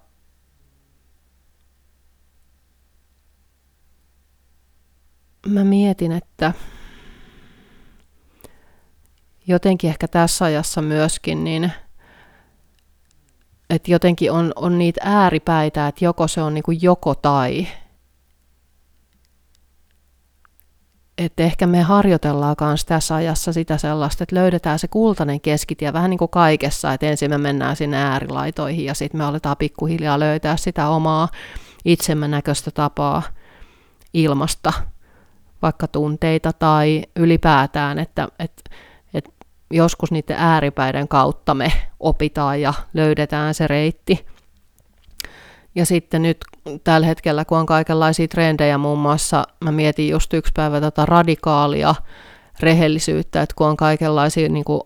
mä 5.47 5.63
mietin, 5.63 6.11
että 6.11 6.53
jotenkin 9.47 9.89
ehkä 9.89 10.07
tässä 10.07 10.45
ajassa 10.45 10.81
myöskin, 10.81 11.43
niin 11.43 11.71
että 13.69 13.91
jotenkin 13.91 14.31
on, 14.31 14.53
on 14.55 14.77
niitä 14.77 15.01
ääripäitä, 15.03 15.87
että 15.87 16.05
joko 16.05 16.27
se 16.27 16.41
on 16.41 16.53
niin 16.53 16.63
kuin 16.63 16.81
joko 16.81 17.15
tai, 17.15 17.67
että 21.17 21.43
ehkä 21.43 21.67
me 21.67 21.81
harjoitellaan 21.81 22.55
myös 22.61 22.85
tässä 22.85 23.15
ajassa 23.15 23.53
sitä 23.53 23.77
sellaista, 23.77 24.23
että 24.23 24.35
löydetään 24.35 24.79
se 24.79 24.87
kultainen 24.87 25.41
keskitie 25.41 25.93
vähän 25.93 26.09
niin 26.09 26.17
kuin 26.17 26.31
kaikessa, 26.31 26.93
että 26.93 27.05
ensin 27.05 27.29
me 27.29 27.37
mennään 27.37 27.75
sinne 27.75 27.97
äärilaitoihin 27.97 28.85
ja 28.85 28.93
sitten 28.93 29.17
me 29.17 29.23
aletaan 29.23 29.57
pikkuhiljaa 29.57 30.19
löytää 30.19 30.57
sitä 30.57 30.89
omaa 30.89 31.27
itsemme 31.85 32.27
näköistä 32.27 32.71
tapaa 32.71 33.23
ilmasta 34.13 34.73
vaikka 35.61 35.87
tunteita 35.87 36.53
tai 36.53 37.03
ylipäätään, 37.15 37.99
että, 37.99 38.27
että, 38.39 38.63
että 39.13 39.29
joskus 39.71 40.11
niiden 40.11 40.37
ääripäiden 40.39 41.07
kautta 41.07 41.53
me 41.53 41.71
opitaan 41.99 42.61
ja 42.61 42.73
löydetään 42.93 43.53
se 43.53 43.67
reitti. 43.67 44.25
Ja 45.75 45.85
sitten 45.85 46.21
nyt 46.21 46.37
tällä 46.83 47.07
hetkellä, 47.07 47.45
kun 47.45 47.57
on 47.57 47.65
kaikenlaisia 47.65 48.27
trendejä, 48.27 48.77
muun 48.77 48.99
muassa 48.99 49.43
mä 49.63 49.71
mietin 49.71 50.09
just 50.09 50.33
yksi 50.33 50.51
päivä 50.55 50.81
tätä 50.81 51.05
radikaalia 51.05 51.95
rehellisyyttä, 52.59 53.41
että 53.41 53.55
kun 53.55 53.67
on 53.67 53.77
kaikenlaisia 53.77 54.49
niin 54.49 54.65
kuin 54.65 54.81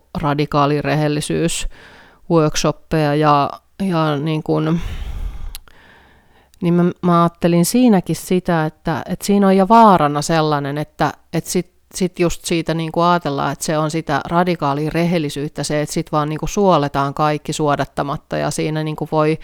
workshoppeja 2.30 3.14
ja, 3.14 3.50
ja 3.82 4.16
niin 4.16 4.42
kuin, 4.42 4.80
niin 6.62 6.74
mä, 6.74 6.84
mä 7.02 7.22
ajattelin 7.22 7.64
siinäkin 7.64 8.16
sitä, 8.16 8.66
että, 8.66 9.02
että 9.08 9.26
siinä 9.26 9.46
on 9.46 9.56
jo 9.56 9.68
vaarana 9.68 10.22
sellainen, 10.22 10.78
että, 10.78 11.12
että 11.32 11.50
sit, 11.50 11.72
sit 11.94 12.18
just 12.18 12.44
siitä 12.44 12.74
niin 12.74 12.92
kuin 12.92 13.04
ajatellaan, 13.04 13.52
että 13.52 13.64
se 13.64 13.78
on 13.78 13.90
sitä 13.90 14.20
radikaalia 14.24 14.90
rehellisyyttä, 14.94 15.62
se, 15.62 15.82
että 15.82 15.92
sit 15.92 16.12
vaan 16.12 16.28
niin 16.28 16.38
kuin 16.38 16.48
suoletaan 16.48 17.14
kaikki 17.14 17.52
suodattamatta 17.52 18.36
ja 18.36 18.50
siinä 18.50 18.82
niin 18.82 18.96
kuin 18.96 19.08
voi 19.12 19.38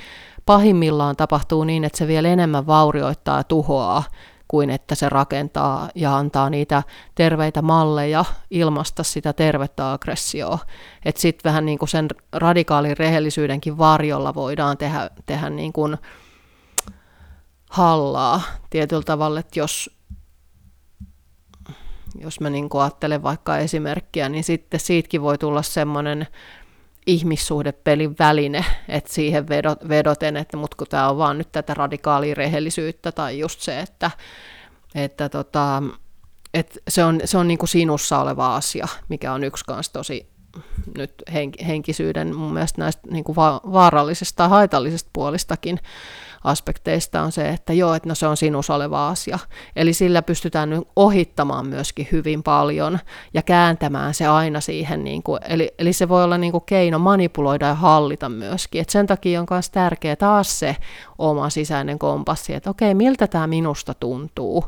pahimmillaan 0.47 1.17
tapahtuu 1.17 1.65
niin, 1.65 1.85
että 1.85 1.99
se 1.99 2.07
vielä 2.07 2.29
enemmän 2.29 2.67
vaurioittaa 2.67 3.37
ja 3.37 3.45
tuhoaa 3.45 4.03
kuin 4.49 4.71
että 4.71 4.95
se 4.95 5.09
rakentaa 5.09 5.89
ja 5.95 6.17
antaa 6.17 6.51
niitä 6.51 6.83
terveitä 7.15 7.63
malleja 7.63 8.25
ilmasta 8.51 9.03
sitä 9.03 9.33
tervettä 9.33 9.93
aggressioa. 9.93 10.59
Että 11.05 11.21
sitten 11.21 11.51
vähän 11.51 11.67
niin 11.67 11.79
kuin 11.79 11.89
sen 11.89 12.09
radikaalin 12.33 12.97
rehellisyydenkin 12.97 13.79
varjolla 13.79 14.35
voidaan 14.35 14.77
tehdä, 14.77 15.11
tehdä 15.27 15.51
niin 15.51 15.73
kuin 15.73 15.99
hallaa 17.71 18.43
tietyllä 18.71 19.03
tavalla, 19.03 19.41
että 19.41 19.59
jos, 19.59 19.99
jos 22.21 22.41
mä 22.41 22.51
niin 22.51 22.69
ajattelen 22.81 23.23
vaikka 23.23 23.59
esimerkkiä, 23.59 24.29
niin 24.29 24.45
sitten 24.45 24.81
siitäkin 24.81 25.23
voi 25.23 25.39
tulla 25.39 25.63
semmoinen 25.63 26.27
ihmissuhdepelin 27.07 28.17
väline, 28.19 28.65
että 28.89 29.13
siihen 29.13 29.49
vedoten, 29.89 30.37
että 30.37 30.57
mut 30.57 30.75
kun 30.75 30.87
tämä 30.87 31.11
on 31.11 31.19
vaan 31.19 31.39
nyt 31.39 31.53
tätä 31.53 31.75
radikaalia 31.75 32.35
rehellisyyttä 32.35 33.13
tai 33.13 33.39
just 33.39 33.61
se, 33.61 33.81
että, 33.81 34.11
että 34.95 35.29
tota, 35.29 35.83
et 36.55 36.79
se 36.89 37.05
on, 37.05 37.21
se 37.25 37.39
on 37.39 37.49
niin 37.49 37.59
kuin 37.59 37.69
sinussa 37.69 38.19
oleva 38.19 38.57
asia, 38.57 38.89
mikä 39.09 39.33
on 39.33 39.45
yksi 39.45 39.65
kanssa 39.65 39.93
tosi 39.93 40.31
nyt 40.99 41.23
henkisyyden 41.67 42.37
mun 42.37 42.53
mielestä 42.53 42.83
näistä 42.83 43.09
niin 43.11 43.25
kuin 43.25 43.37
vaarallisesta 43.73 44.37
tai 44.37 44.49
haitallisesta 44.49 45.11
puolistakin 45.13 45.79
aspekteista 46.45 47.23
on 47.23 47.33
se, 47.33 47.49
että 47.49 47.73
joo, 47.73 47.95
että 47.95 48.09
no 48.09 48.15
se 48.15 48.27
on 48.27 48.37
sinus 48.37 48.71
oleva 48.71 49.09
asia. 49.09 49.39
Eli 49.77 49.93
sillä 49.93 50.23
pystytään 50.23 50.71
nyt 50.71 50.89
ohittamaan 50.97 51.67
myöskin 51.67 52.09
hyvin 52.13 52.43
paljon 52.43 52.99
ja 53.35 53.43
kääntämään 53.43 54.15
se 54.15 54.27
aina 54.27 54.61
siihen, 54.61 55.05
niin 55.05 55.23
kuin, 55.23 55.41
eli, 55.49 55.75
eli 55.79 55.93
se 55.93 56.09
voi 56.09 56.25
olla 56.25 56.39
niin 56.39 56.53
kuin 56.53 56.65
keino 56.67 56.99
manipuloida 56.99 57.67
ja 57.67 57.75
hallita 57.75 58.29
myöskin. 58.29 58.81
Et 58.81 58.91
sen 58.91 59.07
takia 59.07 59.41
on 59.41 59.47
myös 59.51 59.71
tärkeää 59.71 60.17
taas 60.17 60.59
se 60.59 60.77
oma 61.19 61.51
sisäinen 61.51 61.99
kompassi, 61.99 62.55
että 62.55 62.71
okei, 62.71 62.95
miltä 62.95 63.27
tämä 63.27 63.47
minusta 63.47 63.95
tuntuu, 63.95 64.65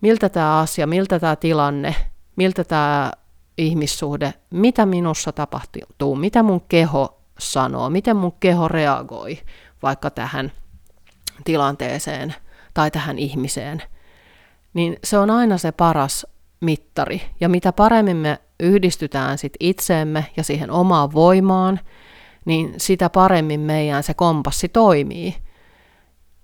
miltä 0.00 0.28
tämä 0.28 0.58
asia, 0.58 0.86
miltä 0.86 1.18
tämä 1.18 1.36
tilanne, 1.36 1.94
miltä 2.36 2.64
tämä 2.64 3.12
ihmissuhde, 3.58 4.34
mitä 4.50 4.86
minussa 4.86 5.32
tapahtuu, 5.32 6.16
mitä 6.16 6.42
mun 6.42 6.60
keho 6.68 7.18
sanoo, 7.38 7.90
miten 7.90 8.16
mun 8.16 8.32
keho 8.40 8.68
reagoi 8.68 9.38
vaikka 9.82 10.10
tähän 10.10 10.52
tilanteeseen 11.44 12.34
tai 12.74 12.90
tähän 12.90 13.18
ihmiseen, 13.18 13.82
niin 14.74 14.96
se 15.04 15.18
on 15.18 15.30
aina 15.30 15.58
se 15.58 15.72
paras 15.72 16.26
mittari. 16.60 17.22
Ja 17.40 17.48
mitä 17.48 17.72
paremmin 17.72 18.16
me 18.16 18.38
yhdistytään 18.60 19.38
sit 19.38 19.52
itseemme 19.60 20.26
ja 20.36 20.44
siihen 20.44 20.70
omaan 20.70 21.12
voimaan, 21.12 21.80
niin 22.44 22.74
sitä 22.76 23.10
paremmin 23.10 23.60
meidän 23.60 24.02
se 24.02 24.14
kompassi 24.14 24.68
toimii. 24.68 25.36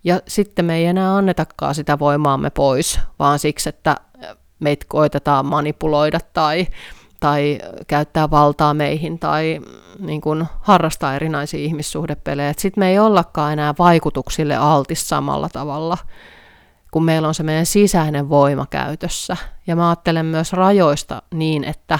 Ja 0.05 0.20
sitten 0.29 0.64
me 0.64 0.77
ei 0.77 0.87
enää 0.87 1.16
annetakaan 1.16 1.74
sitä 1.74 1.98
voimaamme 1.98 2.51
pois, 2.51 3.01
vaan 3.18 3.38
siksi, 3.38 3.68
että 3.68 3.96
meitä 4.61 4.87
koitetaan 4.88 5.46
manipuloida 5.46 6.20
tai, 6.33 6.66
tai 7.21 7.59
käyttää 7.87 8.31
valtaa 8.31 8.75
meihin 8.75 9.19
tai 9.19 9.61
niin 9.99 10.21
kuin 10.21 10.45
harrastaa 10.61 11.15
erinäisiä 11.15 11.61
ihmissuhdepelejä. 11.61 12.55
Sitten 12.57 12.81
me 12.81 12.91
ei 12.91 12.99
ollakaan 12.99 13.53
enää 13.53 13.75
vaikutuksille 13.79 14.57
altis 14.57 15.09
samalla 15.09 15.49
tavalla, 15.49 15.99
kun 16.91 17.05
meillä 17.05 17.29
on 17.29 17.35
se 17.35 17.43
meidän 17.43 17.67
sisäinen 17.67 18.29
voima 18.29 18.67
käytössä. 18.71 19.37
Ja 19.67 19.77
mä 19.77 19.89
ajattelen 19.89 20.27
myös 20.27 20.53
rajoista 20.53 21.23
niin, 21.35 21.65
että, 21.65 21.99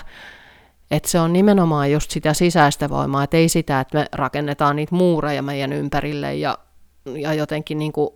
että 0.91 1.09
se 1.09 1.21
on 1.21 1.33
nimenomaan 1.33 1.93
just 1.93 2.11
sitä 2.11 2.35
sisäistä 2.35 2.89
voimaa, 2.89 3.25
että 3.25 3.37
ei 3.37 3.49
sitä, 3.49 3.81
että 3.81 3.99
me 3.99 4.07
rakennetaan 4.13 4.77
niitä 4.77 4.95
muureja 4.95 5.43
meidän 5.43 5.73
ympärille 5.73 6.35
ja, 6.35 6.59
ja 7.05 7.35
jotenkin 7.35 7.79
niin 7.79 7.93
kuin, 7.93 8.11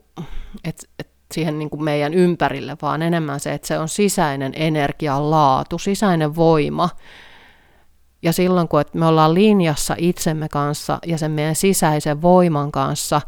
että, 0.65 0.87
että 0.99 1.12
siihen 1.33 1.59
niin 1.59 1.71
kuin 1.71 1.85
meidän 1.85 2.14
ympärille, 2.14 2.77
vaan 2.83 3.03
enemmän 3.03 3.40
se, 3.40 3.53
että 3.53 3.68
se 3.68 3.79
on 3.79 3.88
sisäinen 3.88 4.53
energian 4.57 5.31
laatu, 5.31 5.79
sisäinen 5.79 6.37
voima. 6.37 6.88
Ja 8.23 8.33
silloin, 8.33 8.68
kun 8.68 8.85
me 8.95 9.07
ollaan 9.07 9.35
linjassa 9.35 9.95
itsemme 9.99 10.49
kanssa 10.49 10.99
ja 11.07 11.18
sen 11.18 11.31
meidän 11.31 11.55
sisäisen 11.55 12.23
voiman 12.23 12.73
kanssa, 12.73 13.21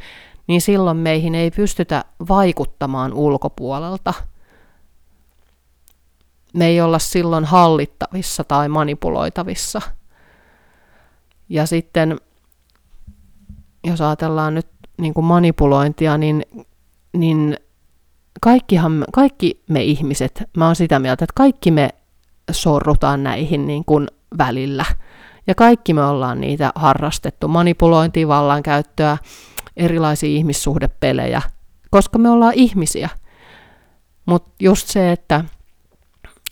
niin 0.47 0.61
silloin 0.61 0.97
meihin 0.97 1.35
ei 1.35 1.51
pystytä 1.51 2.05
vaikuttamaan 2.29 3.13
ulkopuolelta. 3.13 4.15
Me 6.55 6.67
ei 6.67 6.81
olla 6.81 6.99
silloin 6.99 7.45
hallittavissa 7.45 8.45
tai 8.45 8.69
manipuloitavissa. 8.69 9.83
Ja 11.49 11.67
sitten, 11.67 12.21
jos 13.85 14.01
ajatellaan 14.01 14.55
nyt 14.55 14.67
niin 14.99 15.15
kuin 15.15 15.25
manipulointia, 15.25 16.19
niin, 16.19 16.43
niin 17.13 17.57
kaikkihan, 18.45 19.05
kaikki 19.13 19.63
me 19.69 19.83
ihmiset, 19.83 20.43
mä 20.57 20.67
oon 20.67 20.77
sitä 20.77 20.99
mieltä, 20.99 21.25
että 21.25 21.33
kaikki 21.37 21.71
me 21.71 21.89
sorrutaan 22.51 23.23
näihin 23.23 23.67
niin 23.67 23.85
kuin 23.85 24.09
välillä. 24.39 24.85
Ja 25.47 25.55
kaikki 25.55 25.95
me 25.95 26.05
ollaan 26.05 26.41
niitä 26.41 26.73
harrastettu, 26.75 27.49
manipulointia, 27.49 28.29
vallankäyttöä, 28.29 29.19
erilaisia 29.77 30.29
ihmissuhdepelejä, 30.29 31.43
koska 31.91 32.19
me 32.19 32.31
ollaan 32.31 32.55
ihmisiä. 32.55 33.09
Mutta 34.27 34.51
just 34.61 34.89
se, 34.89 35.13
että, 35.13 35.45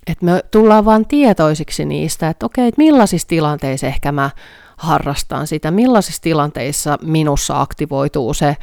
että 0.06 0.24
me 0.24 0.42
tullaan 0.50 0.84
vaan 0.84 1.06
tietoisiksi 1.06 1.84
niistä, 1.84 2.28
että 2.28 2.46
okei, 2.46 2.68
että 2.68 2.82
millaisissa 2.82 3.28
tilanteissa 3.28 3.86
ehkä 3.86 4.12
mä 4.12 4.30
harrastan 4.76 5.46
sitä, 5.46 5.70
millaisissa 5.70 6.22
tilanteissa 6.22 6.98
minussa 7.02 7.60
aktivoituu 7.60 8.34
se 8.34 8.56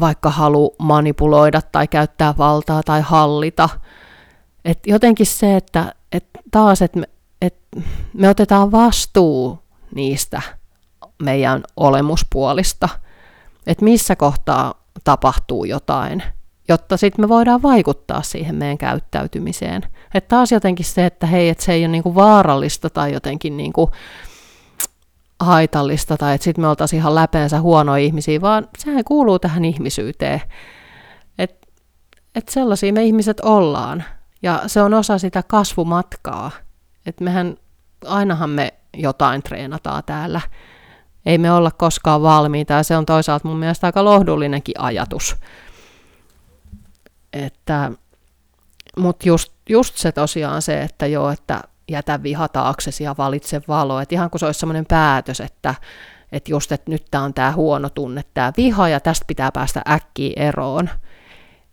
vaikka 0.00 0.30
halu 0.30 0.74
manipuloida 0.78 1.62
tai 1.62 1.88
käyttää 1.88 2.34
valtaa 2.38 2.82
tai 2.82 3.00
hallita. 3.00 3.68
Et 4.64 4.78
jotenkin 4.86 5.26
se, 5.26 5.56
että 5.56 5.94
et 6.12 6.26
taas, 6.50 6.82
että 6.82 7.00
me, 7.00 7.08
et 7.42 7.56
me 8.12 8.28
otetaan 8.28 8.72
vastuu 8.72 9.58
niistä 9.94 10.42
meidän 11.22 11.62
olemuspuolista, 11.76 12.88
että 13.66 13.84
missä 13.84 14.16
kohtaa 14.16 14.74
tapahtuu 15.04 15.64
jotain, 15.64 16.22
jotta 16.68 16.96
sitten 16.96 17.22
me 17.24 17.28
voidaan 17.28 17.62
vaikuttaa 17.62 18.22
siihen 18.22 18.54
meidän 18.54 18.78
käyttäytymiseen. 18.78 19.82
Että 20.14 20.28
taas 20.28 20.52
jotenkin 20.52 20.86
se, 20.86 21.06
että 21.06 21.26
hei, 21.26 21.48
että 21.48 21.64
se 21.64 21.72
ei 21.72 21.82
ole 21.82 21.88
niinku 21.88 22.14
vaarallista 22.14 22.90
tai 22.90 23.12
jotenkin 23.12 23.56
niinku, 23.56 23.90
haitallista 25.40 26.16
tai 26.16 26.34
että 26.34 26.44
sitten 26.44 26.62
me 26.62 26.68
oltaisiin 26.68 27.00
ihan 27.00 27.14
läpeensä 27.14 27.60
huonoja 27.60 28.04
ihmisiä, 28.04 28.40
vaan 28.40 28.68
sehän 28.78 29.04
kuuluu 29.04 29.38
tähän 29.38 29.64
ihmisyyteen. 29.64 30.40
Että 31.38 31.66
et 32.34 32.48
sellaisia 32.48 32.92
me 32.92 33.04
ihmiset 33.04 33.40
ollaan 33.40 34.04
ja 34.42 34.62
se 34.66 34.82
on 34.82 34.94
osa 34.94 35.18
sitä 35.18 35.42
kasvumatkaa. 35.42 36.50
Että 37.06 37.24
mehän, 37.24 37.56
ainahan 38.04 38.50
me 38.50 38.74
jotain 38.96 39.42
treenataan 39.42 40.02
täällä. 40.06 40.40
Ei 41.26 41.38
me 41.38 41.52
olla 41.52 41.70
koskaan 41.70 42.22
valmiita 42.22 42.72
ja 42.72 42.82
se 42.82 42.96
on 42.96 43.06
toisaalta 43.06 43.48
mun 43.48 43.56
mielestä 43.58 43.86
aika 43.86 44.04
lohdullinenkin 44.04 44.80
ajatus. 44.80 45.36
Että, 47.32 47.92
mutta 48.98 49.28
just, 49.28 49.52
just 49.68 49.96
se 49.96 50.12
tosiaan 50.12 50.62
se, 50.62 50.82
että 50.82 51.06
joo, 51.06 51.30
että 51.30 51.60
jätä 51.90 52.22
viha 52.22 52.48
taaksesi 52.48 53.04
ja 53.04 53.14
valitse 53.18 53.62
valo. 53.68 54.00
Et 54.00 54.12
ihan 54.12 54.30
kuin 54.30 54.40
se 54.40 54.46
olisi 54.46 54.60
sellainen 54.60 54.86
päätös, 54.86 55.40
että, 55.40 55.74
että 56.32 56.50
just, 56.50 56.72
että 56.72 56.90
nyt 56.90 57.04
tämä 57.10 57.24
on 57.24 57.34
tämä 57.34 57.52
huono 57.52 57.88
tunne, 57.88 58.24
tämä 58.34 58.52
viha 58.56 58.88
ja 58.88 59.00
tästä 59.00 59.24
pitää 59.26 59.52
päästä 59.52 59.82
äkkiä 59.90 60.32
eroon, 60.36 60.90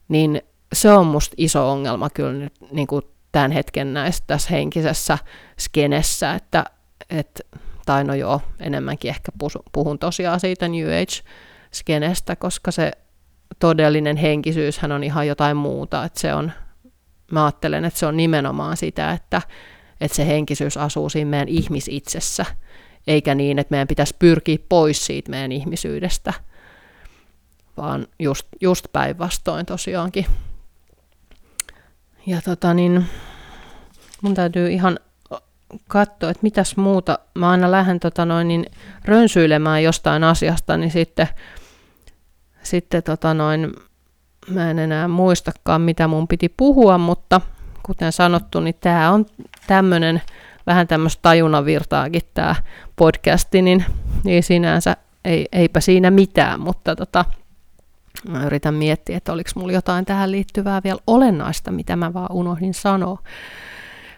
niin 0.07 0.41
se 0.73 0.91
on 0.91 1.07
musta 1.07 1.35
iso 1.37 1.71
ongelma 1.71 2.09
kyllä 2.09 2.33
nyt 2.33 2.53
niin 2.71 2.87
kuin 2.87 3.01
tämän 3.31 3.51
hetken 3.51 3.93
näissä 3.93 4.23
tässä 4.27 4.49
henkisessä 4.49 5.17
skenessä, 5.59 6.33
että, 6.33 6.65
että 7.09 7.43
tai 7.85 8.03
no 8.03 8.13
joo, 8.13 8.41
enemmänkin 8.59 9.09
ehkä 9.09 9.31
puhun 9.71 9.99
tosiaan 9.99 10.39
siitä 10.39 10.67
New 10.67 10.87
Age-skenestä, 10.87 12.35
koska 12.35 12.71
se 12.71 12.91
todellinen 13.59 14.17
henkisyyshän 14.17 14.91
on 14.91 15.03
ihan 15.03 15.27
jotain 15.27 15.57
muuta, 15.57 16.03
että 16.03 16.19
se 16.19 16.33
on, 16.33 16.51
mä 17.31 17.45
ajattelen, 17.45 17.85
että 17.85 17.99
se 17.99 18.05
on 18.05 18.17
nimenomaan 18.17 18.77
sitä, 18.77 19.11
että, 19.11 19.41
että 20.01 20.15
se 20.15 20.27
henkisyys 20.27 20.77
asuu 20.77 21.09
siinä 21.09 21.29
meidän 21.29 21.47
ihmisitsessä, 21.47 22.45
eikä 23.07 23.35
niin, 23.35 23.59
että 23.59 23.71
meidän 23.71 23.87
pitäisi 23.87 24.15
pyrkiä 24.19 24.57
pois 24.69 25.05
siitä 25.05 25.29
meidän 25.29 25.51
ihmisyydestä, 25.51 26.33
vaan 27.77 28.07
just, 28.19 28.47
just 28.61 28.85
päinvastoin 28.93 29.65
tosiaankin. 29.65 30.25
Ja 32.25 32.41
tota 32.41 32.73
niin, 32.73 33.05
mun 34.21 34.33
täytyy 34.33 34.71
ihan 34.71 34.99
katsoa, 35.87 36.29
että 36.29 36.43
mitäs 36.43 36.77
muuta. 36.77 37.19
Mä 37.35 37.49
aina 37.49 37.71
lähden 37.71 37.99
tota 37.99 38.25
noin, 38.25 38.47
niin 38.47 38.65
rönsyilemään 39.05 39.83
jostain 39.83 40.23
asiasta, 40.23 40.77
niin 40.77 40.91
sitten, 40.91 41.27
sitten 42.63 43.03
tota 43.03 43.33
noin, 43.33 43.73
mä 44.49 44.71
en 44.71 44.79
enää 44.79 45.07
muistakaan, 45.07 45.81
mitä 45.81 46.07
mun 46.07 46.27
piti 46.27 46.49
puhua, 46.49 46.97
mutta 46.97 47.41
kuten 47.87 48.11
sanottu, 48.11 48.59
niin 48.59 48.75
tämä 48.81 49.11
on 49.11 49.25
tämmöinen 49.67 50.21
vähän 50.67 50.87
tämmöistä 50.87 51.21
tajunnavirtaakin 51.21 52.21
tämä 52.33 52.55
podcasti, 52.95 53.61
niin 53.61 53.85
ei 54.25 54.41
sinänsä, 54.41 54.97
ei, 55.25 55.45
eipä 55.51 55.79
siinä 55.79 56.11
mitään, 56.11 56.59
mutta 56.59 56.95
tota, 56.95 57.25
mä 58.29 58.45
yritän 58.45 58.73
miettiä, 58.73 59.17
että 59.17 59.33
oliko 59.33 59.49
mulla 59.55 59.71
jotain 59.71 60.05
tähän 60.05 60.31
liittyvää 60.31 60.81
vielä 60.83 60.99
olennaista, 61.07 61.71
mitä 61.71 61.95
mä 61.95 62.13
vaan 62.13 62.31
unohdin 62.31 62.73
sanoa. 62.73 63.19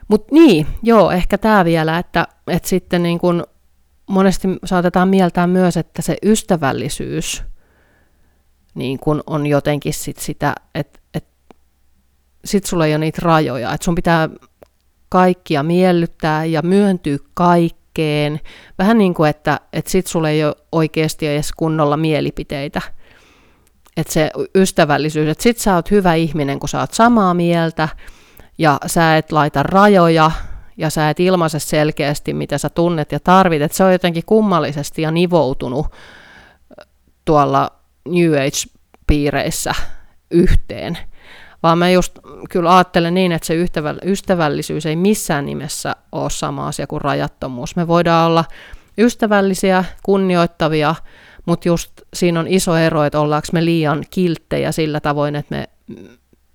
Mutta 0.08 0.36
niin, 0.36 0.68
joo, 0.84 1.12
ehkä 1.12 1.38
tämä 1.38 1.66
vielä, 1.66 1.98
että, 1.98 2.28
että 2.48 2.70
sitten 2.70 3.04
niin 3.04 3.20
kun 3.20 3.44
monesti 4.08 4.48
saatetaan 4.66 5.10
mieltää 5.10 5.48
myös, 5.48 5.78
että 5.78 6.02
se 6.02 6.18
ystävällisyys 6.24 7.44
niin 8.76 9.00
kun 9.00 9.24
on 9.28 9.48
jotenkin 9.48 9.94
sit 9.94 10.18
sitä, 10.18 10.56
että, 10.76 11.00
että 11.14 11.29
sit 12.50 12.66
sulla 12.66 12.86
ei 12.86 12.94
ole 12.94 12.98
niitä 12.98 13.22
rajoja, 13.22 13.74
että 13.74 13.86
sun 13.86 13.96
pitää 13.96 14.30
kaikkia 15.10 15.64
miellyttää 15.64 16.46
ja 16.46 16.62
myöntyä 16.62 17.18
kaikkeen. 17.34 18.40
Vähän 18.78 18.98
niin 18.98 19.14
kuin, 19.14 19.30
että, 19.30 19.60
että 19.74 19.92
sit 19.92 20.08
sulla 20.08 20.30
ei 20.30 20.46
ole 20.46 20.56
oikeasti 20.72 21.28
edes 21.28 21.52
kunnolla 21.52 21.98
mielipiteitä. 21.98 22.82
Että 23.98 24.14
se 24.14 24.32
ystävällisyys, 24.56 25.30
että 25.30 25.44
sit 25.44 25.58
sä 25.58 25.76
oot 25.76 25.92
hyvä 25.92 26.14
ihminen, 26.14 26.60
kun 26.60 26.70
sä 26.70 26.80
oot 26.80 26.94
samaa 26.94 27.34
mieltä 27.34 27.90
ja 28.58 28.78
sä 28.86 29.18
et 29.18 29.32
laita 29.32 29.64
rajoja 29.64 30.32
ja 30.78 30.90
sä 30.90 31.10
et 31.10 31.20
ilmaise 31.20 31.60
selkeästi, 31.60 32.34
mitä 32.34 32.58
sä 32.58 32.70
tunnet 32.70 33.12
ja 33.12 33.20
tarvit. 33.20 33.62
Että 33.62 33.78
se 33.78 33.84
on 33.84 33.92
jotenkin 33.92 34.24
kummallisesti 34.26 35.02
ja 35.02 35.12
nivoutunut 35.12 35.88
tuolla 37.26 37.72
New 38.10 38.34
Age-piireissä 38.34 39.76
yhteen 40.32 40.98
vaan 41.64 41.78
mä 41.78 41.90
just 41.90 42.20
kyllä 42.50 42.76
ajattelen 42.78 43.14
niin, 43.14 43.32
että 43.32 43.48
se 43.48 43.56
ystävällisyys 44.06 44.86
ei 44.86 44.96
missään 44.96 45.46
nimessä 45.46 45.96
ole 46.12 46.30
sama 46.30 46.68
asia 46.68 46.88
kuin 46.88 47.02
rajattomuus. 47.02 47.76
Me 47.76 47.88
voidaan 47.88 48.28
olla 48.28 48.46
ystävällisiä, 48.98 49.84
kunnioittavia, 50.04 50.96
mutta 51.46 51.68
just 51.68 51.92
siinä 52.14 52.40
on 52.40 52.48
iso 52.48 52.78
ero, 52.78 53.04
että 53.04 53.20
ollaanko 53.20 53.48
me 53.54 53.66
liian 53.66 54.04
kilttejä 54.10 54.72
sillä 54.72 55.00
tavoin, 55.00 55.36
että 55.36 55.56
me 55.56 55.70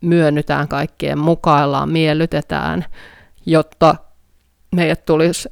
myönnytään 0.00 0.68
kaikkeen, 0.68 1.18
mukaillaan, 1.18 1.90
miellytetään, 1.90 2.84
jotta 3.46 3.96
meidät 4.74 5.04
tulisi 5.04 5.48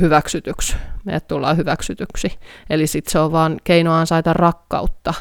hyväksytyksi 0.00 0.76
me 1.04 1.20
tullaan 1.20 1.56
hyväksytyksi. 1.56 2.38
Eli 2.70 2.86
sitten 2.86 3.12
se 3.12 3.18
on 3.18 3.32
vaan 3.32 3.56
keino 3.64 3.92
ansaita 3.92 4.32
rakkautta. 4.32 5.14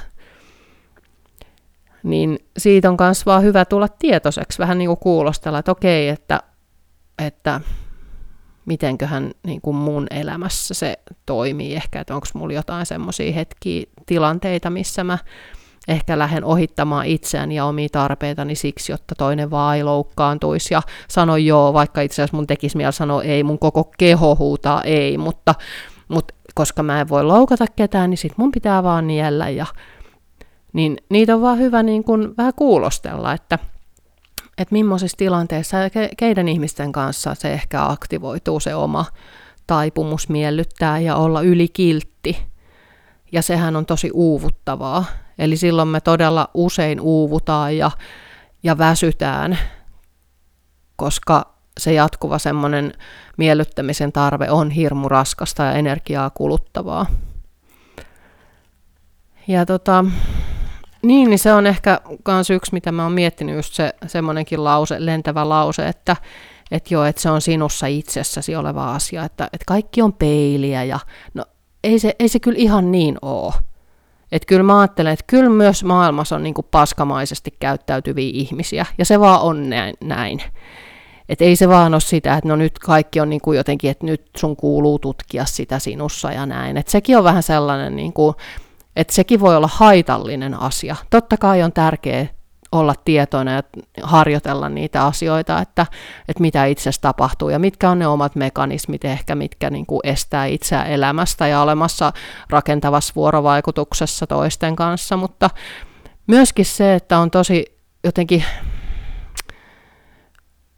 Niin 2.03 2.39
siitä 2.57 2.89
on 2.89 2.97
myös 2.99 3.25
vaan 3.25 3.43
hyvä 3.43 3.65
tulla 3.65 3.87
tietoiseksi, 3.87 4.59
vähän 4.59 4.77
niin 4.77 4.87
kuin 4.87 4.99
kuulostella, 4.99 5.59
että 5.59 5.71
okei, 5.71 6.09
että, 6.09 6.39
että 7.19 7.61
mitenköhän 8.65 9.31
niin 9.43 9.61
kuin 9.61 9.75
mun 9.75 10.07
elämässä 10.09 10.73
se 10.73 10.99
toimii 11.25 11.75
ehkä, 11.75 12.01
että 12.01 12.15
onko 12.15 12.27
mulla 12.33 12.53
jotain 12.53 12.85
semmoisia 12.85 13.33
hetkiä, 13.33 13.83
tilanteita, 14.05 14.69
missä 14.69 15.03
mä 15.03 15.17
ehkä 15.87 16.19
lähden 16.19 16.43
ohittamaan 16.43 17.05
itseäni 17.05 17.55
ja 17.55 17.65
omia 17.65 17.87
tarpeitani 17.91 18.55
siksi, 18.55 18.91
jotta 18.91 19.15
toinen 19.17 19.51
vaan 19.51 19.77
ei 19.77 19.83
loukkaantuisi 19.83 20.73
ja 20.73 20.81
sano 21.07 21.37
joo, 21.37 21.73
vaikka 21.73 22.01
itse 22.01 22.15
asiassa 22.15 22.37
mun 22.37 22.47
tekisi 22.47 22.77
mieli 22.77 22.93
sanoa 22.93 23.23
ei, 23.23 23.43
mun 23.43 23.59
koko 23.59 23.91
keho 23.97 24.35
huutaa 24.35 24.81
ei, 24.81 25.17
mutta, 25.17 25.55
mutta 26.07 26.33
koska 26.55 26.83
mä 26.83 27.01
en 27.01 27.09
voi 27.09 27.23
loukata 27.23 27.65
ketään, 27.75 28.09
niin 28.09 28.17
sit 28.17 28.37
mun 28.37 28.51
pitää 28.51 28.83
vaan 28.83 29.07
niellä 29.07 29.49
ja 29.49 29.65
niin 30.73 30.97
niitä 31.09 31.35
on 31.35 31.41
vaan 31.41 31.57
hyvä 31.57 31.83
niin 31.83 32.03
kuin 32.03 32.37
vähän 32.37 32.53
kuulostella, 32.55 33.33
että 33.33 33.59
että 34.57 34.73
millaisissa 34.73 35.17
tilanteissa 35.17 35.77
ja 35.77 35.89
keiden 36.17 36.47
ihmisten 36.47 36.91
kanssa 36.91 37.35
se 37.35 37.53
ehkä 37.53 37.85
aktivoituu 37.85 38.59
se 38.59 38.75
oma 38.75 39.05
taipumus 39.67 40.29
miellyttää 40.29 40.99
ja 40.99 41.15
olla 41.15 41.41
ylikiltti. 41.41 42.37
Ja 43.31 43.41
sehän 43.41 43.75
on 43.75 43.85
tosi 43.85 44.11
uuvuttavaa. 44.13 45.05
Eli 45.37 45.57
silloin 45.57 45.87
me 45.87 46.01
todella 46.01 46.49
usein 46.53 47.01
uuvutaan 47.01 47.77
ja, 47.77 47.91
ja 48.63 48.77
väsytään, 48.77 49.57
koska 50.95 51.53
se 51.79 51.93
jatkuva 51.93 52.39
semmoinen 52.39 52.93
miellyttämisen 53.37 54.11
tarve 54.11 54.51
on 54.51 54.71
hirmu 54.71 55.09
raskasta 55.09 55.63
ja 55.63 55.73
energiaa 55.73 56.29
kuluttavaa. 56.29 57.05
Ja 59.47 59.65
tota, 59.65 60.05
niin, 61.03 61.29
niin 61.29 61.39
se 61.39 61.53
on 61.53 61.67
ehkä 61.67 62.01
myös 62.27 62.49
yksi, 62.49 62.73
mitä 62.73 62.91
mä 62.91 63.03
oon 63.03 63.11
miettinyt, 63.11 63.55
just 63.55 63.73
se 63.73 63.93
semmoinenkin 64.07 64.63
lause, 64.63 64.95
lentävä 64.99 65.49
lause, 65.49 65.87
että 65.87 66.15
että 66.71 66.93
joo, 66.93 67.05
että 67.05 67.21
se 67.21 67.29
on 67.29 67.41
sinussa 67.41 67.87
itsessäsi 67.87 68.55
oleva 68.55 68.93
asia, 68.93 69.23
että, 69.23 69.43
että 69.43 69.65
kaikki 69.67 70.01
on 70.01 70.13
peiliä 70.13 70.83
ja 70.83 70.99
no 71.33 71.45
ei 71.83 71.99
se, 71.99 72.15
ei 72.19 72.27
se 72.27 72.39
kyllä 72.39 72.57
ihan 72.57 72.91
niin 72.91 73.17
ole. 73.21 73.53
Että 74.31 74.45
kyllä 74.45 74.63
mä 74.63 74.79
ajattelen, 74.79 75.13
että 75.13 75.25
kyllä 75.27 75.49
myös 75.49 75.83
maailmassa 75.83 76.35
on 76.35 76.43
niin 76.43 76.53
kuin 76.53 76.67
paskamaisesti 76.71 77.53
käyttäytyviä 77.59 78.31
ihmisiä, 78.33 78.85
ja 78.97 79.05
se 79.05 79.19
vaan 79.19 79.41
on 79.41 79.69
näin. 80.03 80.41
Että 81.29 81.45
ei 81.45 81.55
se 81.55 81.69
vaan 81.69 81.93
ole 81.93 82.01
sitä, 82.01 82.33
että 82.33 82.47
no 82.47 82.55
nyt 82.55 82.79
kaikki 82.79 83.19
on 83.19 83.29
niin 83.29 83.41
kuin 83.41 83.57
jotenkin, 83.57 83.91
että 83.91 84.05
nyt 84.05 84.29
sun 84.37 84.55
kuuluu 84.55 84.99
tutkia 84.99 85.45
sitä 85.45 85.79
sinussa 85.79 86.31
ja 86.31 86.45
näin. 86.45 86.77
Että 86.77 86.91
sekin 86.91 87.17
on 87.17 87.23
vähän 87.23 87.43
sellainen, 87.43 87.95
niin 87.95 88.13
kuin, 88.13 88.35
että 88.95 89.13
sekin 89.13 89.39
voi 89.39 89.55
olla 89.55 89.69
haitallinen 89.73 90.59
asia. 90.59 90.95
Totta 91.09 91.37
kai 91.37 91.63
on 91.63 91.71
tärkeää 91.71 92.27
olla 92.71 92.95
tietoinen 93.05 93.55
ja 93.55 93.63
harjoitella 94.03 94.69
niitä 94.69 95.05
asioita, 95.05 95.59
että, 95.59 95.85
että 96.27 96.41
mitä 96.41 96.65
itsessä 96.65 97.01
tapahtuu 97.01 97.49
ja 97.49 97.59
mitkä 97.59 97.89
on 97.89 97.99
ne 97.99 98.07
omat 98.07 98.35
mekanismit 98.35 99.05
ehkä, 99.05 99.35
mitkä 99.35 99.69
niin 99.69 99.85
kuin 99.85 99.99
estää 100.03 100.45
itseä 100.45 100.83
elämästä 100.83 101.47
ja 101.47 101.61
olemassa 101.61 102.13
rakentavassa 102.49 103.13
vuorovaikutuksessa 103.15 104.27
toisten 104.27 104.75
kanssa, 104.75 105.17
mutta 105.17 105.49
myöskin 106.27 106.65
se, 106.65 106.95
että 106.95 107.19
on 107.19 107.31
tosi 107.31 107.65
jotenkin 108.03 108.43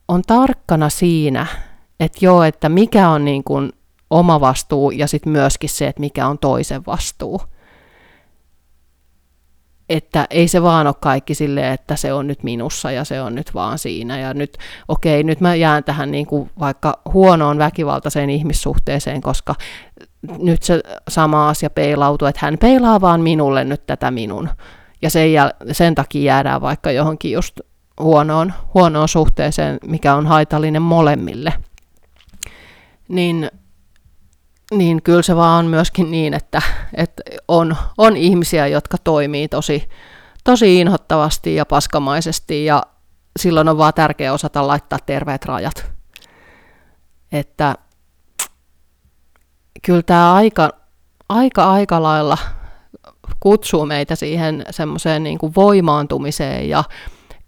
on 0.08 0.22
tarkkana 0.28 0.90
siinä, 0.90 1.46
että 2.00 2.26
joo, 2.26 2.44
että 2.44 2.70
mikä 2.70 3.10
on 3.10 3.26
niin 3.26 3.44
kuin 3.44 3.72
oma 4.10 4.40
vastuu 4.40 4.92
ja 4.92 5.08
sitten 5.08 5.32
myöskin 5.32 5.70
se, 5.70 5.88
että 5.88 6.00
mikä 6.00 6.28
on 6.28 6.40
toisen 6.40 6.86
vastuu 6.86 7.42
että 9.90 10.28
ei 10.30 10.48
se 10.48 10.64
vaan 10.64 10.88
ole 10.88 10.96
kaikki 11.00 11.36
silleen, 11.36 11.74
että 11.74 11.96
se 11.96 12.14
on 12.14 12.28
nyt 12.28 12.44
minussa 12.44 12.92
ja 12.92 13.04
se 13.04 13.22
on 13.22 13.36
nyt 13.36 13.54
vaan 13.54 13.80
siinä. 13.80 14.20
Ja 14.20 14.34
nyt, 14.34 14.58
okei, 14.88 15.24
nyt 15.24 15.42
mä 15.42 15.56
jään 15.56 15.84
tähän 15.84 16.12
niin 16.12 16.26
kuin 16.26 16.52
vaikka 16.60 17.00
huonoon 17.14 17.58
väkivaltaiseen 17.58 18.30
ihmissuhteeseen, 18.30 19.22
koska 19.22 19.56
nyt 20.38 20.64
se 20.64 20.82
sama 21.10 21.50
asia 21.50 21.70
peilautuu, 21.70 22.28
että 22.28 22.46
hän 22.46 22.58
peilaa 22.58 23.02
vaan 23.02 23.22
minulle 23.22 23.64
nyt 23.64 23.86
tätä 23.86 24.12
minun. 24.12 24.50
Ja 25.02 25.10
sen, 25.10 25.28
jäl- 25.28 25.74
sen 25.74 25.96
takia 25.96 26.24
jäädään 26.24 26.62
vaikka 26.62 26.92
johonkin 26.92 27.32
just 27.32 27.60
huonoon, 28.00 28.54
huonoon 28.74 29.08
suhteeseen, 29.08 29.78
mikä 29.86 30.16
on 30.16 30.28
haitallinen 30.28 30.82
molemmille. 30.82 31.54
Niin 33.08 33.52
niin 34.72 35.02
kyllä 35.02 35.22
se 35.22 35.36
vaan 35.36 35.66
on 35.66 35.72
myöskin 35.72 36.12
niin, 36.12 36.34
että, 36.34 36.62
että 36.94 37.24
on, 37.48 37.76
on 37.98 38.18
ihmisiä, 38.18 38.68
jotka 38.68 38.98
toimii 39.04 39.48
tosi, 39.48 39.90
tosi 40.44 40.80
inhottavasti 40.80 41.56
ja 41.56 41.66
paskamaisesti 41.66 42.66
ja 42.66 42.84
silloin 43.40 43.70
on 43.70 43.78
vaan 43.78 43.94
tärkeää 43.94 44.34
osata 44.34 44.68
laittaa 44.68 45.00
terveet 45.06 45.46
rajat. 45.46 45.92
Että 47.32 47.76
kyllä 49.82 50.02
tämä 50.02 50.34
aika, 50.34 50.70
aika 51.30 51.72
aika 51.72 52.04
lailla 52.04 52.38
kutsuu 53.40 53.86
meitä 53.86 54.16
siihen 54.16 54.66
semmoiseen 54.70 55.24
niin 55.24 55.38
kuin 55.38 55.56
voimaantumiseen 55.56 56.70
ja 56.70 56.84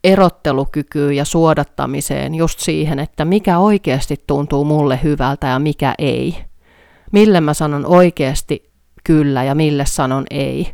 erottelukykyyn 0.04 1.15
ja 1.15 1.25
suodattamiseen 1.25 2.36
just 2.36 2.60
siihen, 2.60 2.99
että 2.99 3.25
mikä 3.25 3.60
oikeasti 3.60 4.23
tuntuu 4.28 4.65
mulle 4.65 4.99
hyvältä 5.04 5.47
ja 5.47 5.60
mikä 5.60 5.95
ei 5.97 6.45
mille 7.12 7.41
mä 7.41 7.54
sanon 7.54 7.86
oikeasti 7.86 8.72
kyllä 9.04 9.44
ja 9.44 9.56
mille 9.56 9.86
sanon 9.86 10.26
ei. 10.30 10.74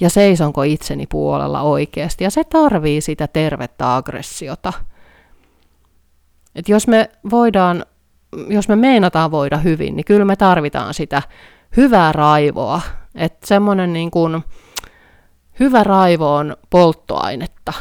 Ja 0.00 0.10
seisonko 0.10 0.62
itseni 0.62 1.06
puolella 1.06 1.60
oikeasti. 1.60 2.24
Ja 2.24 2.30
se 2.30 2.44
tarvii 2.44 3.00
sitä 3.00 3.26
tervettä 3.26 3.96
aggressiota. 3.96 4.72
Et 6.54 6.68
jos 6.68 6.88
me 6.88 7.08
voidaan, 7.30 7.84
jos 8.48 8.68
me 8.68 8.76
meinataan 8.76 9.30
voida 9.30 9.56
hyvin, 9.56 9.96
niin 9.96 10.04
kyllä 10.04 10.24
me 10.24 10.36
tarvitaan 10.36 10.94
sitä 10.94 11.22
hyvää 11.76 12.12
raivoa. 12.12 12.80
Että 13.14 13.46
semmoinen 13.46 13.92
niin 13.92 14.10
kuin, 14.10 14.44
hyvä 15.60 15.84
raivo 15.84 16.34
on 16.34 16.56
polttoainetta. 16.70 17.72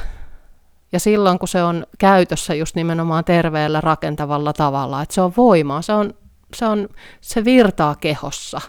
Ja 0.92 1.00
silloin, 1.00 1.39
kun 1.39 1.48
se 1.48 1.63
on 1.63 1.88
käytössä 2.00 2.54
just 2.54 2.76
nimenomaan 2.76 3.24
terveellä 3.24 3.82
rakentavalla 3.82 4.54
tavalla, 4.54 5.02
että 5.02 5.16
se 5.16 5.22
on 5.22 5.34
voimaa, 5.38 5.82
se 5.82 5.94
on 5.94 6.13
se, 6.54 6.66
on, 6.66 6.89
se 7.22 7.46
virtaa 7.46 7.96
kehossa. 7.96 8.62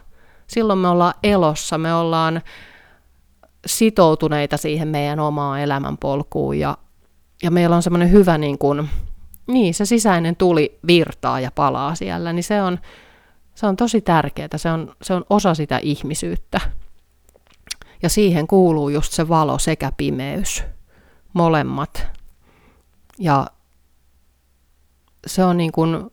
Silloin 0.46 0.78
me 0.78 0.88
ollaan 0.88 1.14
elossa, 1.22 1.78
me 1.78 1.94
ollaan 1.94 2.42
sitoutuneita 3.66 4.56
siihen 4.56 4.88
meidän 4.88 5.20
omaan 5.20 5.60
elämänpolkuun 5.60 6.58
ja, 6.58 6.78
ja 7.42 7.50
meillä 7.50 7.76
on 7.76 7.82
semmoinen 7.82 8.10
hyvä 8.10 8.38
niin 8.38 8.58
kuin, 8.58 8.90
niin, 9.46 9.74
se 9.74 9.84
sisäinen 9.84 10.36
tuli 10.36 10.78
virtaa 10.86 11.40
ja 11.40 11.50
palaa 11.54 11.94
siellä, 11.94 12.32
niin 12.32 12.44
se 12.44 12.62
on, 12.62 12.78
se 13.54 13.66
on 13.66 13.76
tosi 13.76 14.00
tärkeää, 14.00 14.48
se 14.56 14.70
on, 14.70 14.94
se 15.02 15.14
on 15.14 15.24
osa 15.30 15.54
sitä 15.54 15.78
ihmisyyttä. 15.82 16.60
Ja 18.02 18.08
siihen 18.08 18.46
kuuluu 18.46 18.88
just 18.88 19.12
se 19.12 19.28
valo 19.28 19.58
sekä 19.58 19.92
pimeys, 19.96 20.64
molemmat. 21.32 22.06
Ja 23.18 23.46
se 25.26 25.44
on 25.44 25.56
niin 25.56 25.72
kuin 25.72 26.10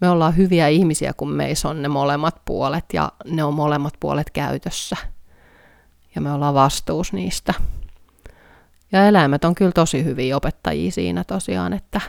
me 0.00 0.10
ollaan 0.10 0.36
hyviä 0.36 0.68
ihmisiä, 0.68 1.12
kun 1.12 1.32
meissä 1.32 1.68
on 1.68 1.82
ne 1.82 1.88
molemmat 1.88 2.40
puolet 2.44 2.84
ja 2.92 3.12
ne 3.24 3.44
on 3.44 3.54
molemmat 3.54 3.94
puolet 4.00 4.30
käytössä. 4.30 4.96
Ja 6.14 6.20
me 6.20 6.32
ollaan 6.32 6.54
vastuus 6.54 7.12
niistä. 7.12 7.54
Ja 8.92 9.06
eläimet 9.06 9.44
on 9.44 9.54
kyllä 9.54 9.72
tosi 9.72 10.04
hyviä 10.04 10.36
opettajia 10.36 10.90
siinä 10.90 11.24
tosiaan, 11.24 11.72
että, 11.72 12.00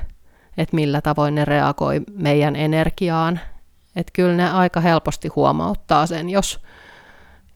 että 0.58 0.76
millä 0.76 1.02
tavoin 1.02 1.36
ne 1.36 1.46
reagoi 1.46 2.02
meidän 2.14 2.56
energiaan. 2.56 3.40
Että 3.96 4.12
kyllä 4.14 4.36
ne 4.36 4.52
aika 4.52 4.82
helposti 4.82 5.28
huomauttaa 5.28 6.06
sen, 6.06 6.30
jos, 6.30 6.60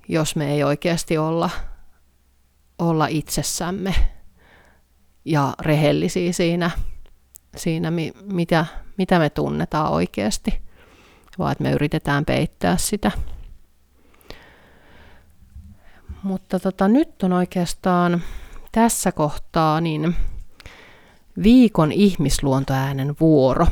jos 0.07 0.35
me 0.35 0.51
ei 0.51 0.63
oikeasti 0.63 1.17
olla, 1.17 1.49
olla 2.79 3.07
itsessämme 3.07 3.95
ja 5.25 5.53
rehellisiä 5.59 6.33
siinä, 6.33 6.71
siinä 7.55 7.91
mitä, 8.23 8.65
mitä 8.97 9.19
me 9.19 9.29
tunnetaan 9.29 9.91
oikeasti, 9.91 10.61
vaan 11.39 11.51
että 11.51 11.63
me 11.63 11.71
yritetään 11.71 12.25
peittää 12.25 12.77
sitä. 12.77 13.11
Mutta 16.23 16.59
tota, 16.59 16.87
nyt 16.87 17.23
on 17.23 17.33
oikeastaan 17.33 18.21
tässä 18.71 19.11
kohtaa 19.11 19.81
niin 19.81 20.15
viikon 21.43 21.91
ihmisluontoäänen 21.91 23.15
vuoro. 23.19 23.67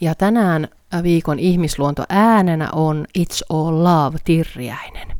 Ja 0.00 0.14
tänään 0.14 0.68
viikon 1.02 1.38
ihmisluontoäänenä 1.38 2.68
on 2.72 3.06
It's 3.18 3.40
All 3.48 3.84
Love 3.84 4.18
Tirriäinen. 4.24 5.16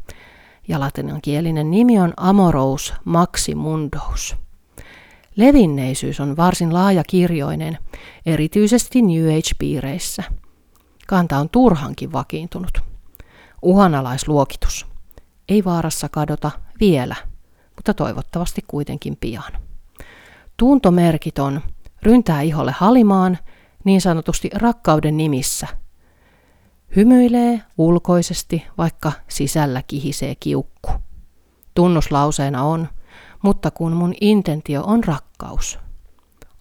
Ja 0.69 0.81
latinankielinen 0.81 1.71
nimi 1.71 2.01
on 2.01 2.13
Amorous 2.17 2.95
Maximundous. 3.05 4.37
Levinneisyys 5.37 6.21
on 6.21 6.37
varsin 6.37 6.75
laajakirjoinen, 6.75 7.79
erityisesti 8.27 9.03
New 9.03 9.29
Age-piireissä. 9.39 10.23
Kanta 11.07 11.39
on 11.39 11.49
turhankin 11.49 12.13
vakiintunut. 12.13 12.79
Uhanalaisluokitus. 13.63 14.87
Ei 15.49 15.65
vaarassa 15.65 16.09
kadota 16.09 16.51
vielä, 16.81 17.17
mutta 17.77 17.95
toivottavasti 17.95 18.65
kuitenkin 18.67 19.17
pian. 19.17 19.53
Tuntomerkit 20.57 21.39
on 21.39 21.61
ryntää 22.03 22.43
iholle 22.43 22.73
halimaan 22.73 23.39
niin 23.85 24.01
sanotusti 24.01 24.51
rakkauden 24.55 25.17
nimissä. 25.17 25.67
Hymyilee 26.97 27.63
ulkoisesti, 27.79 28.65
vaikka 28.79 29.13
sisällä 29.29 29.83
kihisee 29.87 30.35
kiukku. 30.35 30.91
Tunnuslauseena 31.75 32.63
on, 32.63 32.89
mutta 33.43 33.71
kun 33.71 33.93
mun 33.93 34.15
intentio 34.21 34.83
on 34.85 35.05
rakkaus. 35.05 35.79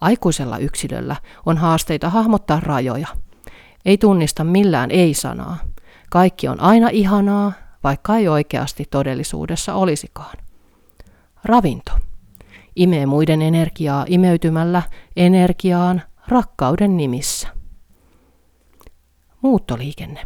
Aikuisella 0.00 0.58
yksilöllä 0.58 1.16
on 1.46 1.56
haasteita 1.58 2.10
hahmottaa 2.10 2.60
rajoja. 2.60 3.08
Ei 3.84 3.98
tunnista 3.98 4.44
millään 4.44 4.90
ei-sanaa. 4.90 5.56
Kaikki 6.10 6.48
on 6.48 6.60
aina 6.60 6.88
ihanaa, 6.88 7.52
vaikka 7.84 8.16
ei 8.16 8.28
oikeasti 8.28 8.84
todellisuudessa 8.90 9.74
olisikaan. 9.74 10.36
Ravinto. 11.44 11.92
Imee 12.76 13.06
muiden 13.06 13.42
energiaa 13.42 14.04
imeytymällä 14.08 14.82
energiaan 15.16 16.02
rakkauden 16.28 16.96
nimissä. 16.96 17.48
Muuttoliikenne. 19.42 20.22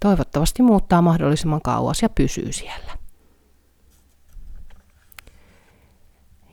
Toivottavasti 0.00 0.62
muuttaa 0.62 1.02
mahdollisimman 1.02 1.62
kauas 1.62 2.02
ja 2.02 2.08
pysyy 2.08 2.52
siellä. 2.52 2.97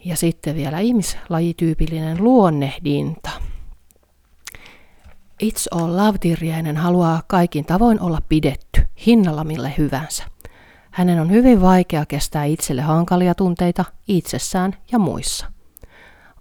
Ja 0.05 0.15
sitten 0.15 0.55
vielä 0.55 0.79
ihmislajityypillinen 0.79 2.23
luonnehdinta. 2.23 3.29
It's 5.43 5.67
all 5.71 5.97
love 5.97 6.17
haluaa 6.77 7.23
kaikin 7.27 7.65
tavoin 7.65 8.01
olla 8.01 8.19
pidetty, 8.29 8.81
hinnalla 9.05 9.43
mille 9.43 9.73
hyvänsä. 9.77 10.23
Hänen 10.91 11.19
on 11.19 11.31
hyvin 11.31 11.61
vaikea 11.61 12.05
kestää 12.05 12.43
itselle 12.43 12.81
hankalia 12.81 13.35
tunteita 13.35 13.85
itsessään 14.07 14.75
ja 14.91 14.99
muissa. 14.99 15.51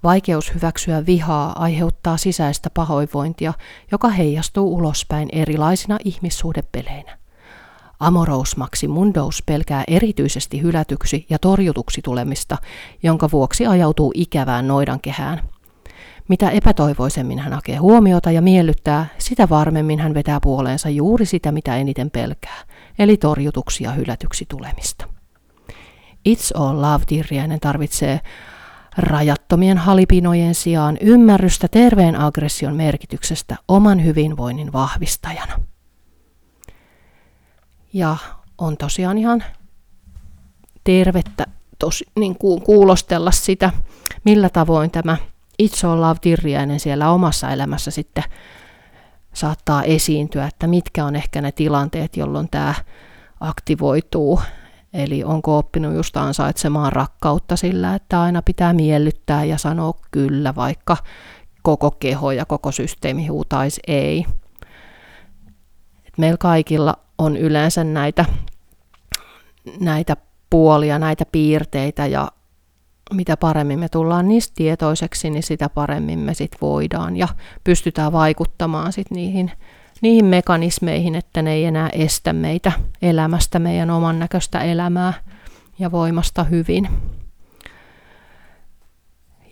Vaikeus 0.03 0.55
hyväksyä 0.55 1.07
vihaa 1.07 1.53
aiheuttaa 1.62 2.17
sisäistä 2.17 2.71
pahoinvointia, 2.71 3.55
joka 3.93 4.09
heijastuu 4.09 4.75
ulospäin 4.75 5.29
erilaisina 5.33 5.99
ihmissuhdepeleinä. 6.05 7.19
Amorous 8.01 8.57
Maximundous 8.57 9.43
pelkää 9.47 9.85
erityisesti 9.89 10.63
hylätyksi 10.63 11.27
ja 11.31 11.39
torjutuksi 11.39 12.01
tulemista, 12.05 12.59
jonka 13.03 13.29
vuoksi 13.33 13.67
ajautuu 13.67 14.13
ikävään 14.15 14.69
noidankehään. 14.69 15.41
Mitä 16.29 16.51
epätoivoisemmin 16.51 17.39
hän 17.39 17.53
hakee 17.53 17.77
huomiota 17.77 18.31
ja 18.31 18.43
miellyttää, 18.43 19.07
sitä 19.19 19.49
varmemmin 19.49 20.01
hän 20.01 20.15
vetää 20.15 20.41
puoleensa 20.41 20.89
juuri 20.89 21.27
sitä, 21.27 21.53
mitä 21.53 21.77
eniten 21.77 22.11
pelkää, 22.11 22.63
eli 22.99 23.17
torjutuksi 23.17 23.85
ja 23.85 23.93
hylätyksi 23.93 24.45
tulemista. 24.49 25.09
It's 26.29 26.61
all 26.61 26.83
love 26.83 27.05
Tirriäinen 27.07 27.61
tarvitsee 27.61 28.21
rajattomien 28.99 29.79
halipinojen 29.79 30.55
sijaan 30.55 30.99
ymmärrystä 31.01 31.69
terveen 31.69 32.21
aggression 32.21 32.77
merkityksestä 32.77 33.57
oman 33.69 34.05
hyvinvoinnin 34.05 34.73
vahvistajana. 34.73 35.74
Ja 37.95 38.17
on 38.59 38.77
tosiaan 38.77 39.19
ihan 39.19 39.45
tervettä 40.85 41.47
tos, 41.79 42.05
niin 42.19 42.39
kuin 42.39 42.63
kuulostella 42.63 43.31
sitä, 43.31 43.71
millä 44.25 44.49
tavoin 44.49 44.91
tämä 44.91 45.17
It's 45.63 45.87
All 45.87 46.01
Love 46.01 46.19
Tirriäinen 46.21 46.81
siellä 46.81 47.11
omassa 47.11 47.51
elämässä 47.51 47.91
sitten 47.91 48.25
saattaa 49.33 49.83
esiintyä, 49.83 50.47
että 50.47 50.67
mitkä 50.67 51.05
on 51.05 51.17
ehkä 51.17 51.41
ne 51.41 51.53
tilanteet, 51.53 52.17
jolloin 52.17 52.49
tämä 52.51 52.75
aktivoituu. 53.41 54.41
Eli 54.93 55.25
onko 55.25 55.59
oppinut 55.59 55.95
just 55.95 56.17
ansaitsemaan 56.17 56.93
rakkautta 56.93 57.57
sillä, 57.57 57.95
että 57.95 58.23
aina 58.23 58.43
pitää 58.43 58.73
miellyttää 58.73 59.45
ja 59.45 59.59
sanoa 59.59 59.95
kyllä, 60.11 60.55
vaikka 60.55 60.97
koko 61.63 61.91
keho 61.91 62.33
ja 62.33 62.45
koko 62.45 62.73
systeemi 62.73 63.27
huutaisi 63.27 63.81
ei. 63.87 64.27
Et 66.07 66.19
meillä 66.19 66.37
kaikilla 66.39 67.04
on 67.19 67.37
yleensä 67.37 67.85
näitä, 67.85 68.25
näitä 69.81 70.17
puolia, 70.51 70.99
näitä 70.99 71.25
piirteitä 71.33 72.07
ja 72.07 72.33
mitä 73.12 73.37
paremmin 73.37 73.79
me 73.79 73.89
tullaan 73.89 74.29
niistä 74.29 74.53
tietoiseksi, 74.57 75.31
niin 75.31 75.43
sitä 75.43 75.69
paremmin 75.69 76.19
me 76.19 76.35
sit 76.35 76.57
voidaan 76.61 77.17
ja 77.17 77.29
pystytään 77.65 78.12
vaikuttamaan 78.12 78.93
sit 78.93 79.11
niihin, 79.11 79.53
niihin 80.01 80.25
mekanismeihin, 80.25 81.15
että 81.15 81.43
ne 81.43 81.53
ei 81.53 81.65
enää 81.65 81.89
estä 81.89 82.33
meitä 82.33 82.73
elämästä, 83.03 83.59
meidän 83.59 83.91
oman 83.91 84.19
näköistä 84.19 84.61
elämää 84.61 85.12
ja 85.79 85.93
voimasta 85.93 86.45
hyvin. 86.45 86.89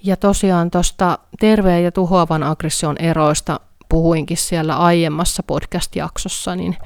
Ja 0.05 0.17
tosiaan 0.17 0.71
tuosta 0.71 1.19
terveen 1.41 1.85
ja 1.85 1.93
tuhoavan 1.93 2.43
aggression 2.43 2.97
eroista 2.99 3.61
puhuinkin 3.89 4.37
siellä 4.37 4.77
aiemmassa 4.77 5.43
podcast-jaksossa, 5.43 6.57
niin 6.57 6.77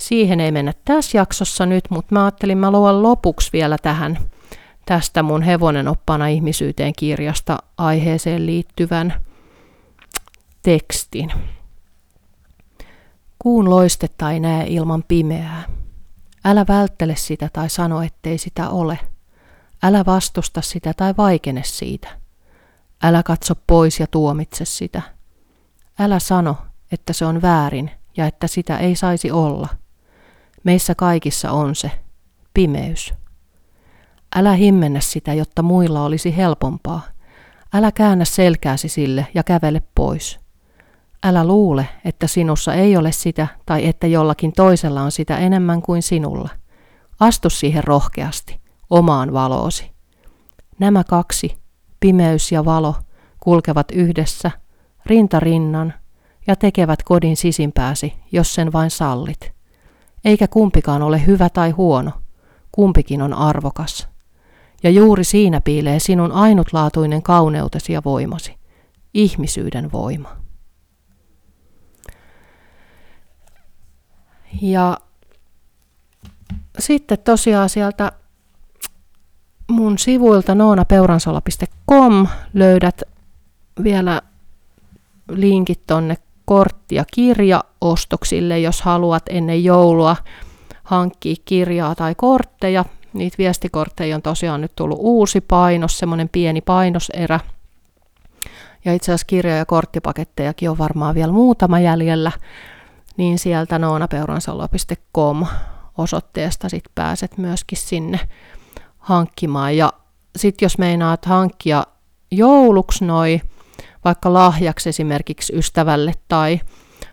siihen 0.00 0.40
ei 0.40 0.52
mennä 0.52 0.72
tässä 0.84 1.18
jaksossa 1.18 1.66
nyt, 1.66 1.84
mutta 1.90 2.14
mä 2.14 2.24
ajattelin, 2.24 2.58
mä 2.58 2.70
luon 2.70 3.02
lopuksi 3.02 3.50
vielä 3.52 3.76
tähän 3.82 4.18
tästä 4.86 5.22
mun 5.22 5.42
hevonen 5.42 5.88
oppana 5.88 6.26
ihmisyyteen 6.26 6.92
kirjasta 6.98 7.58
aiheeseen 7.78 8.46
liittyvän 8.46 9.14
tekstin. 10.62 11.32
Kuun 13.38 13.70
loistetta 13.70 14.30
ei 14.30 14.40
näe 14.40 14.66
ilman 14.68 15.04
pimeää. 15.08 15.64
Älä 16.44 16.64
välttele 16.68 17.16
sitä 17.16 17.50
tai 17.52 17.70
sano, 17.70 18.02
ettei 18.02 18.38
sitä 18.38 18.68
ole. 18.68 18.98
Älä 19.82 20.04
vastusta 20.06 20.60
sitä 20.62 20.94
tai 20.94 21.14
vaikene 21.16 21.62
siitä. 21.64 22.08
Älä 23.02 23.22
katso 23.22 23.54
pois 23.66 24.00
ja 24.00 24.06
tuomitse 24.06 24.64
sitä. 24.64 25.02
Älä 25.98 26.18
sano, 26.18 26.56
että 26.92 27.12
se 27.12 27.24
on 27.24 27.42
väärin 27.42 27.90
ja 28.16 28.26
että 28.26 28.46
sitä 28.46 28.78
ei 28.78 28.96
saisi 28.96 29.30
olla. 29.30 29.68
Meissä 30.64 30.94
kaikissa 30.94 31.50
on 31.52 31.74
se, 31.74 31.90
pimeys. 32.54 33.14
Älä 34.36 34.52
himmennä 34.52 35.00
sitä, 35.00 35.34
jotta 35.34 35.62
muilla 35.62 36.04
olisi 36.04 36.36
helpompaa. 36.36 37.02
Älä 37.74 37.92
käännä 37.92 38.24
selkääsi 38.24 38.88
sille 38.88 39.26
ja 39.34 39.42
kävele 39.42 39.82
pois. 39.94 40.40
Älä 41.24 41.44
luule, 41.44 41.88
että 42.04 42.26
sinussa 42.26 42.74
ei 42.74 42.96
ole 42.96 43.12
sitä 43.12 43.46
tai 43.66 43.86
että 43.86 44.06
jollakin 44.06 44.52
toisella 44.52 45.02
on 45.02 45.12
sitä 45.12 45.38
enemmän 45.38 45.82
kuin 45.82 46.02
sinulla. 46.02 46.48
Astu 47.20 47.50
siihen 47.50 47.84
rohkeasti, 47.84 48.60
omaan 48.90 49.32
valoosi. 49.32 49.90
Nämä 50.78 51.04
kaksi, 51.04 51.56
pimeys 52.00 52.52
ja 52.52 52.64
valo, 52.64 52.94
kulkevat 53.40 53.90
yhdessä, 53.92 54.50
rinta 55.06 55.40
rinnan, 55.40 55.94
ja 56.46 56.56
tekevät 56.56 57.02
kodin 57.02 57.36
sisimpääsi, 57.36 58.14
jos 58.32 58.54
sen 58.54 58.72
vain 58.72 58.90
sallit. 58.90 59.59
Eikä 60.24 60.48
kumpikaan 60.48 61.02
ole 61.02 61.26
hyvä 61.26 61.48
tai 61.48 61.70
huono, 61.70 62.10
kumpikin 62.72 63.22
on 63.22 63.34
arvokas. 63.34 64.08
Ja 64.82 64.90
juuri 64.90 65.24
siinä 65.24 65.60
piilee 65.60 65.98
sinun 65.98 66.32
ainutlaatuinen 66.32 67.22
kauneutesi 67.22 67.92
ja 67.92 68.02
voimasi, 68.04 68.54
ihmisyyden 69.14 69.92
voima. 69.92 70.36
Ja 74.62 74.98
sitten 76.78 77.18
tosiaan 77.18 77.68
sieltä 77.68 78.12
mun 79.70 79.98
sivuilta 79.98 80.54
noonapeuransala.com 80.54 82.26
löydät 82.54 83.02
vielä 83.82 84.22
linkit 85.28 85.86
tonne 85.86 86.16
kortti- 86.50 86.94
ja 86.94 87.04
kirjaostoksille, 87.14 88.58
jos 88.58 88.82
haluat 88.82 89.22
ennen 89.28 89.64
joulua 89.64 90.16
hankkia 90.82 91.36
kirjaa 91.44 91.94
tai 91.94 92.14
kortteja. 92.14 92.84
Niitä 93.12 93.38
viestikortteja 93.38 94.16
on 94.16 94.22
tosiaan 94.22 94.60
nyt 94.60 94.72
tullut 94.76 94.98
uusi 95.00 95.40
painos, 95.40 95.98
semmoinen 95.98 96.28
pieni 96.28 96.60
painoserä. 96.60 97.40
Ja 98.84 98.94
itse 98.94 99.12
asiassa 99.12 99.26
kirja- 99.26 99.56
ja 99.56 99.66
korttipakettejakin 99.66 100.70
on 100.70 100.78
varmaan 100.78 101.14
vielä 101.14 101.32
muutama 101.32 101.80
jäljellä, 101.80 102.32
niin 103.16 103.38
sieltä 103.38 103.78
noonapeuransalo.com 103.78 105.46
osoitteesta 105.98 106.68
sit 106.68 106.84
pääset 106.94 107.38
myöskin 107.38 107.78
sinne 107.78 108.20
hankkimaan. 108.98 109.76
Ja 109.76 109.92
sitten 110.36 110.66
jos 110.66 110.78
meinaat 110.78 111.24
hankkia 111.24 111.84
jouluksi 112.30 113.04
noi 113.04 113.40
vaikka 114.04 114.32
lahjaksi 114.32 114.88
esimerkiksi 114.88 115.52
ystävälle 115.56 116.12
tai, 116.28 116.60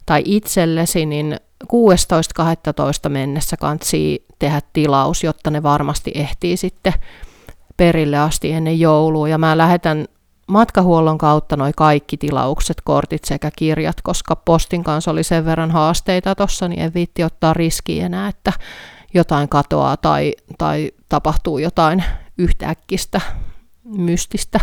tai 0.05 0.21
itsellesi, 0.25 1.05
niin 1.05 1.37
16.12. 1.63 3.09
mennessä 3.09 3.57
kansi 3.57 4.25
tehdä 4.39 4.61
tilaus, 4.73 5.23
jotta 5.23 5.51
ne 5.51 5.63
varmasti 5.63 6.11
ehtii 6.15 6.57
sitten 6.57 6.93
perille 7.77 8.17
asti 8.17 8.51
ennen 8.51 8.79
joulua. 8.79 9.29
Ja 9.29 9.37
mä 9.37 9.57
lähetän 9.57 10.05
matkahuollon 10.47 11.17
kautta 11.17 11.57
noi 11.57 11.71
kaikki 11.75 12.17
tilaukset, 12.17 12.81
kortit 12.83 13.23
sekä 13.23 13.51
kirjat, 13.55 14.01
koska 14.01 14.35
postin 14.35 14.83
kanssa 14.83 15.11
oli 15.11 15.23
sen 15.23 15.45
verran 15.45 15.71
haasteita 15.71 16.35
tuossa, 16.35 16.67
niin 16.67 16.81
en 16.81 16.93
viitti 16.93 17.23
ottaa 17.23 17.53
riskiä 17.53 18.05
enää, 18.05 18.27
että 18.27 18.53
jotain 19.13 19.49
katoaa 19.49 19.97
tai, 19.97 20.33
tai 20.57 20.91
tapahtuu 21.09 21.57
jotain 21.57 22.03
yhtäkkistä, 22.37 23.21
mystistä. 23.83 24.59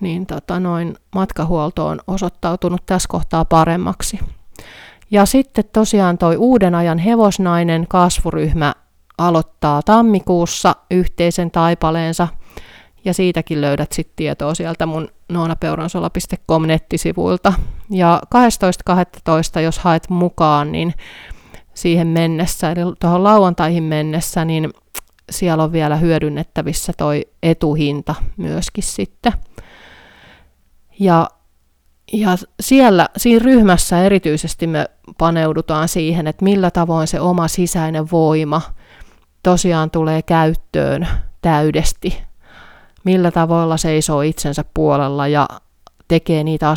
Niin 0.00 0.26
tota, 0.26 0.60
noin 0.60 0.96
matkahuolto 1.14 1.86
on 1.86 2.00
osoittautunut 2.06 2.86
tässä 2.86 3.08
kohtaa 3.08 3.44
paremmaksi. 3.44 4.20
Ja 5.10 5.26
sitten 5.26 5.64
tosiaan 5.72 6.18
toi 6.18 6.36
uuden 6.36 6.74
ajan 6.74 6.98
hevosnainen 6.98 7.86
kasvuryhmä 7.88 8.74
aloittaa 9.18 9.82
tammikuussa 9.82 10.76
yhteisen 10.90 11.50
taipaleensa– 11.50 12.28
ja 13.04 13.14
siitäkin 13.14 13.60
löydät 13.60 13.92
sitten 13.92 14.16
tietoa 14.16 14.54
sieltä 14.54 14.86
mun 14.86 15.08
noonapeuransola.com 15.28 16.66
nettisivuilta. 16.66 17.52
Ja 17.90 18.20
12.12. 19.56 19.60
jos 19.60 19.78
haet 19.78 20.10
mukaan, 20.10 20.72
niin 20.72 20.94
siihen 21.74 22.06
mennessä, 22.06 22.70
eli 22.70 22.80
tuohon 23.00 23.24
lauantaihin 23.24 23.82
mennessä, 23.82 24.44
niin 24.44 24.70
siellä 25.30 25.64
on 25.64 25.72
vielä 25.72 25.96
hyödynnettävissä 25.96 26.92
toi 26.96 27.26
etuhinta 27.42 28.14
myöskin 28.36 28.84
sitten. 28.84 29.32
Ja, 31.00 31.28
ja 32.12 32.30
siellä, 32.60 33.08
siinä 33.16 33.44
ryhmässä 33.44 34.02
erityisesti 34.02 34.66
me 34.66 34.86
paneudutaan 35.18 35.88
siihen, 35.88 36.26
että 36.26 36.44
millä 36.44 36.70
tavoin 36.70 37.06
se 37.06 37.20
oma 37.20 37.48
sisäinen 37.48 38.10
voima 38.10 38.62
tosiaan 39.42 39.90
tulee 39.90 40.22
käyttöön 40.22 41.08
täydesti. 41.42 42.22
Millä 43.04 43.30
tavoilla 43.30 43.76
seisoo 43.76 44.22
itsensä 44.22 44.64
puolella 44.74 45.28
ja 45.28 45.48
tekee 46.08 46.44
niitä 46.44 46.74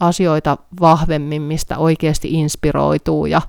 asioita 0.00 0.56
vahvemmin, 0.80 1.42
mistä 1.42 1.78
oikeasti 1.78 2.32
inspiroituu 2.32 3.26
ja 3.26 3.42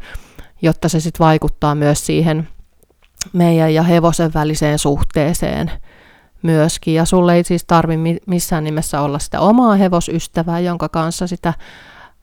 jotta 0.61 0.89
se 0.89 0.99
sitten 0.99 1.26
vaikuttaa 1.26 1.76
myös 1.76 2.05
siihen 2.05 2.47
meidän 3.34 3.74
ja 3.74 3.84
hevosen 3.84 4.34
väliseen 4.34 4.80
suhteeseen 4.80 5.72
myöskin. 6.42 6.94
Ja 6.94 7.06
sulle 7.06 7.36
ei 7.36 7.44
siis 7.44 7.66
tarvi 7.66 7.96
missään 8.28 8.64
nimessä 8.64 9.02
olla 9.02 9.20
sitä 9.20 9.40
omaa 9.40 9.76
hevosystävää, 9.76 10.60
jonka 10.60 10.90
kanssa 10.90 11.28
sitä 11.28 11.54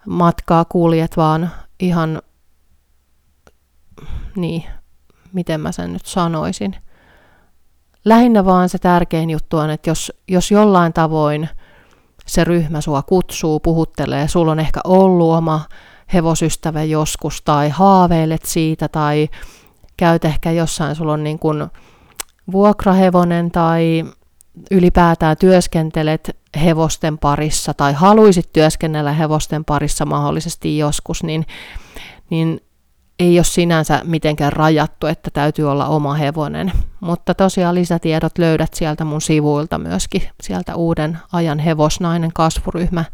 matkaa 0.07 0.65
kuljet, 0.65 1.17
vaan 1.17 1.51
ihan, 1.81 2.23
niin, 4.37 4.65
miten 5.33 5.61
mä 5.61 5.73
sen 5.73 5.93
nyt 5.93 6.07
sanoisin, 6.07 6.77
lähinnä 8.05 8.45
vaan 8.45 8.69
se 8.69 8.79
tärkein 8.79 9.31
juttu 9.31 9.59
on, 9.59 9.71
että 9.71 9.91
jos, 9.91 10.13
jos 10.29 10.51
jollain 10.51 10.93
tavoin 10.93 11.49
se 12.27 12.45
ryhmä 12.45 12.81
sua 12.81 13.03
kutsuu, 13.03 13.61
puhuttelee, 13.61 14.29
sulla 14.29 14.53
on 14.53 14.61
ehkä 14.61 14.81
ollut 14.85 15.35
oma 15.35 15.61
hevosystävä 16.13 16.83
joskus 16.83 17.43
tai 17.43 17.69
haaveilet 17.69 18.45
siitä 18.45 18.89
tai 18.89 19.29
käyt 19.97 20.25
ehkä 20.25 20.51
jossain, 20.51 20.97
sulla 20.97 21.13
on 21.13 21.25
niin 21.25 21.39
kuin 21.39 21.67
vuokrahevonen 22.53 23.51
tai 23.51 24.05
ylipäätään 24.71 25.37
työskentelet 25.37 26.37
hevosten 26.65 27.19
parissa 27.19 27.75
tai 27.75 27.93
haluisit 27.93 28.53
työskennellä 28.53 29.13
hevosten 29.13 29.65
parissa 29.65 30.07
mahdollisesti 30.07 30.79
joskus, 30.79 31.23
niin, 31.23 31.47
niin 32.31 32.61
ei 33.19 33.39
ole 33.39 33.45
sinänsä 33.45 34.01
mitenkään 34.05 34.53
rajattu, 34.53 35.07
että 35.07 35.31
täytyy 35.31 35.71
olla 35.71 35.87
oma 35.87 36.15
hevonen. 36.15 36.73
Mutta 37.01 37.35
tosiaan 37.35 37.75
lisätiedot 37.75 38.39
löydät 38.39 38.75
sieltä 38.75 39.05
mun 39.05 39.21
sivuilta 39.21 39.79
myöskin, 39.79 40.23
sieltä 40.43 40.77
uuden 40.77 41.19
ajan 41.33 41.59
hevosnainen 41.59 42.33
kasvuryhmä 42.35 43.05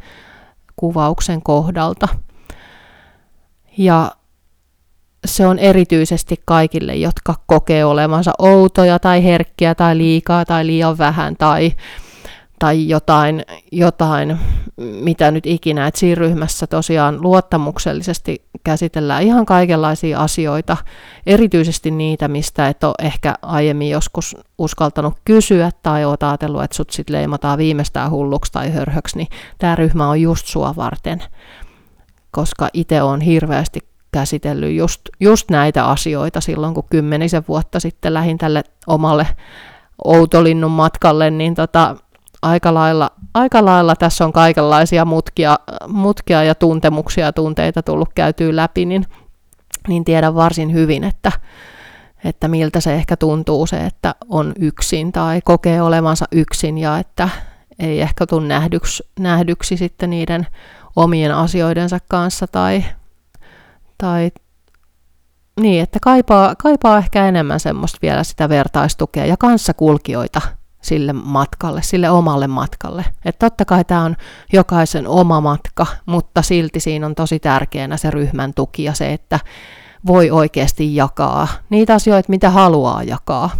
kuvauksen 0.76 1.42
kohdalta. 1.42 2.08
Ja 3.78 4.12
se 5.24 5.46
on 5.46 5.58
erityisesti 5.58 6.42
kaikille, 6.44 6.96
jotka 6.96 7.34
kokee 7.46 7.84
olevansa 7.84 8.32
outoja 8.38 8.98
tai 8.98 9.24
herkkiä 9.24 9.74
tai 9.74 9.98
liikaa 9.98 10.44
tai 10.44 10.66
liian 10.66 10.98
vähän 10.98 11.36
tai 11.36 11.72
tai 12.62 12.88
jotain, 12.88 13.44
jotain, 13.72 14.38
mitä 14.76 15.30
nyt 15.30 15.46
ikinä. 15.46 15.86
Et 15.86 15.96
siinä 15.96 16.14
ryhmässä 16.14 16.66
tosiaan 16.66 17.22
luottamuksellisesti 17.22 18.44
käsitellään 18.64 19.22
ihan 19.22 19.46
kaikenlaisia 19.46 20.20
asioita, 20.20 20.76
erityisesti 21.26 21.90
niitä, 21.90 22.28
mistä 22.28 22.68
et 22.68 22.84
ole 22.84 22.94
ehkä 22.98 23.34
aiemmin 23.42 23.90
joskus 23.90 24.36
uskaltanut 24.58 25.14
kysyä 25.24 25.70
tai 25.82 26.04
olet 26.04 26.22
ajatellut, 26.22 26.62
että 26.62 26.76
sut 26.76 26.90
sit 26.90 27.10
leimataan 27.10 27.58
viimeistään 27.58 28.10
hulluksi 28.10 28.52
tai 28.52 28.70
hörhöksi, 28.70 29.16
niin 29.16 29.28
tämä 29.58 29.74
ryhmä 29.74 30.08
on 30.08 30.20
just 30.20 30.46
sua 30.46 30.76
varten, 30.76 31.22
koska 32.30 32.68
itse 32.72 33.02
on 33.02 33.20
hirveästi 33.20 33.91
käsitellyt 34.12 34.76
just, 34.76 35.00
just 35.20 35.50
näitä 35.50 35.84
asioita 35.84 36.40
silloin, 36.40 36.74
kun 36.74 36.84
kymmenisen 36.90 37.44
vuotta 37.48 37.80
sitten 37.80 38.14
lähin 38.14 38.38
tälle 38.38 38.64
omalle 38.86 39.26
outolinnun 40.04 40.70
matkalle, 40.70 41.30
niin 41.30 41.54
tota, 41.54 41.96
aika 42.42 42.74
lailla, 42.74 43.10
aika 43.34 43.64
lailla 43.64 43.96
tässä 43.96 44.24
on 44.24 44.32
kaikenlaisia 44.32 45.04
mutkia, 45.04 45.58
mutkia 45.88 46.44
ja 46.44 46.54
tuntemuksia 46.54 47.24
ja 47.24 47.32
tunteita 47.32 47.82
tullut 47.82 48.08
käytyä 48.14 48.56
läpi, 48.56 48.84
niin, 48.84 49.06
niin 49.88 50.04
tiedän 50.04 50.34
varsin 50.34 50.72
hyvin, 50.72 51.04
että, 51.04 51.32
että 52.24 52.48
miltä 52.48 52.80
se 52.80 52.94
ehkä 52.94 53.16
tuntuu 53.16 53.66
se, 53.66 53.86
että 53.86 54.14
on 54.28 54.52
yksin 54.58 55.12
tai 55.12 55.40
kokee 55.44 55.82
olevansa 55.82 56.24
yksin 56.32 56.78
ja 56.78 56.98
että 56.98 57.28
ei 57.78 58.00
ehkä 58.00 58.26
tule 58.26 58.46
nähdyksi, 58.46 59.02
nähdyksi 59.18 59.76
sitten 59.76 60.10
niiden 60.10 60.46
omien 60.96 61.34
asioidensa 61.34 61.98
kanssa 62.08 62.46
tai, 62.46 62.84
tai 64.02 64.30
niin, 65.60 65.82
että 65.82 65.98
kaipaa, 66.02 66.54
kaipaa 66.54 66.98
ehkä 66.98 67.28
enemmän 67.28 67.60
semmoista 67.60 67.98
vielä 68.02 68.24
sitä 68.24 68.48
vertaistukea 68.48 69.26
ja 69.26 69.36
kanssakulkijoita 69.36 70.40
sille 70.80 71.12
matkalle, 71.12 71.82
sille 71.82 72.10
omalle 72.10 72.46
matkalle. 72.46 73.04
Että 73.24 73.46
totta 73.46 73.64
kai 73.64 73.84
tämä 73.84 74.00
on 74.00 74.16
jokaisen 74.52 75.08
oma 75.08 75.40
matka, 75.40 75.86
mutta 76.06 76.42
silti 76.42 76.80
siinä 76.80 77.06
on 77.06 77.14
tosi 77.14 77.38
tärkeänä 77.38 77.96
se 77.96 78.10
ryhmän 78.10 78.54
tuki 78.54 78.84
ja 78.84 78.92
se, 78.92 79.12
että 79.12 79.40
voi 80.06 80.30
oikeasti 80.30 80.96
jakaa 80.96 81.48
niitä 81.70 81.94
asioita, 81.94 82.30
mitä 82.30 82.50
haluaa 82.50 83.02
jakaa. 83.02 83.50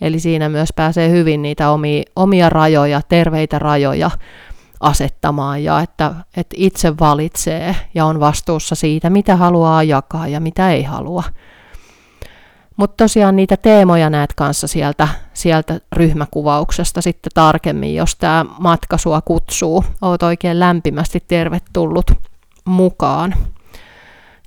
Eli 0.00 0.20
siinä 0.20 0.48
myös 0.48 0.68
pääsee 0.76 1.10
hyvin 1.10 1.42
niitä 1.42 1.70
omia, 1.70 2.02
omia 2.16 2.48
rajoja, 2.48 3.00
terveitä 3.08 3.58
rajoja 3.58 4.10
asettamaan 4.80 5.64
ja 5.64 5.80
että, 5.80 6.14
että 6.36 6.54
itse 6.58 6.98
valitsee 7.00 7.76
ja 7.94 8.04
on 8.04 8.20
vastuussa 8.20 8.74
siitä, 8.74 9.10
mitä 9.10 9.36
haluaa 9.36 9.82
jakaa 9.82 10.28
ja 10.28 10.40
mitä 10.40 10.70
ei 10.70 10.82
halua. 10.82 11.22
Mutta 12.76 13.04
tosiaan 13.04 13.36
niitä 13.36 13.56
teemoja 13.56 14.10
näet 14.10 14.32
kanssa 14.32 14.66
sieltä, 14.66 15.08
sieltä 15.34 15.80
ryhmäkuvauksesta 15.92 17.02
sitten 17.02 17.30
tarkemmin, 17.34 17.94
jos 17.94 18.16
tämä 18.16 18.44
matka 18.58 18.98
sua 18.98 19.20
kutsuu. 19.20 19.84
Oot 20.02 20.22
oikein 20.22 20.60
lämpimästi 20.60 21.24
tervetullut 21.28 22.10
mukaan, 22.64 23.34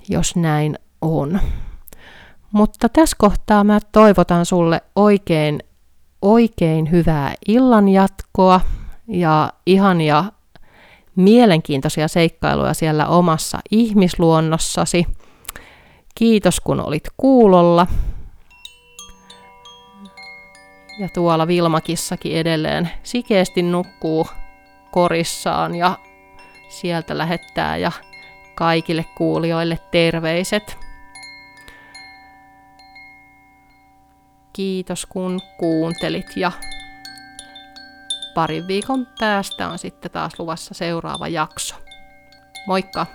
jos 0.08 0.36
näin 0.36 0.78
on. 1.02 1.40
Mutta 2.52 2.88
tässä 2.88 3.16
kohtaa 3.18 3.64
mä 3.64 3.78
toivotan 3.92 4.46
sulle 4.46 4.82
oikein, 4.96 5.62
oikein 6.22 6.90
hyvää 6.90 7.34
illan 7.48 7.88
jatkoa 7.88 8.60
ja 9.08 9.52
ihania 9.66 10.24
mielenkiintoisia 11.16 12.08
seikkailuja 12.08 12.74
siellä 12.74 13.06
omassa 13.06 13.58
ihmisluonnossasi. 13.70 15.06
Kiitos 16.14 16.60
kun 16.60 16.80
olit 16.80 17.04
kuulolla. 17.16 17.86
Ja 21.00 21.08
tuolla 21.14 21.46
Vilmakissakin 21.46 22.36
edelleen 22.36 22.90
sikeesti 23.02 23.62
nukkuu 23.62 24.26
korissaan 24.90 25.74
ja 25.74 25.98
sieltä 26.68 27.18
lähettää 27.18 27.76
ja 27.76 27.92
kaikille 28.54 29.04
kuulijoille 29.16 29.78
terveiset. 29.90 30.78
Kiitos 34.52 35.06
kun 35.06 35.40
kuuntelit 35.58 36.36
ja 36.36 36.52
parin 38.38 38.66
viikon 38.66 39.06
päästä 39.20 39.68
on 39.68 39.78
sitten 39.78 40.10
taas 40.10 40.32
luvassa 40.38 40.74
seuraava 40.74 41.28
jakso. 41.28 41.74
Moikka! 42.66 43.06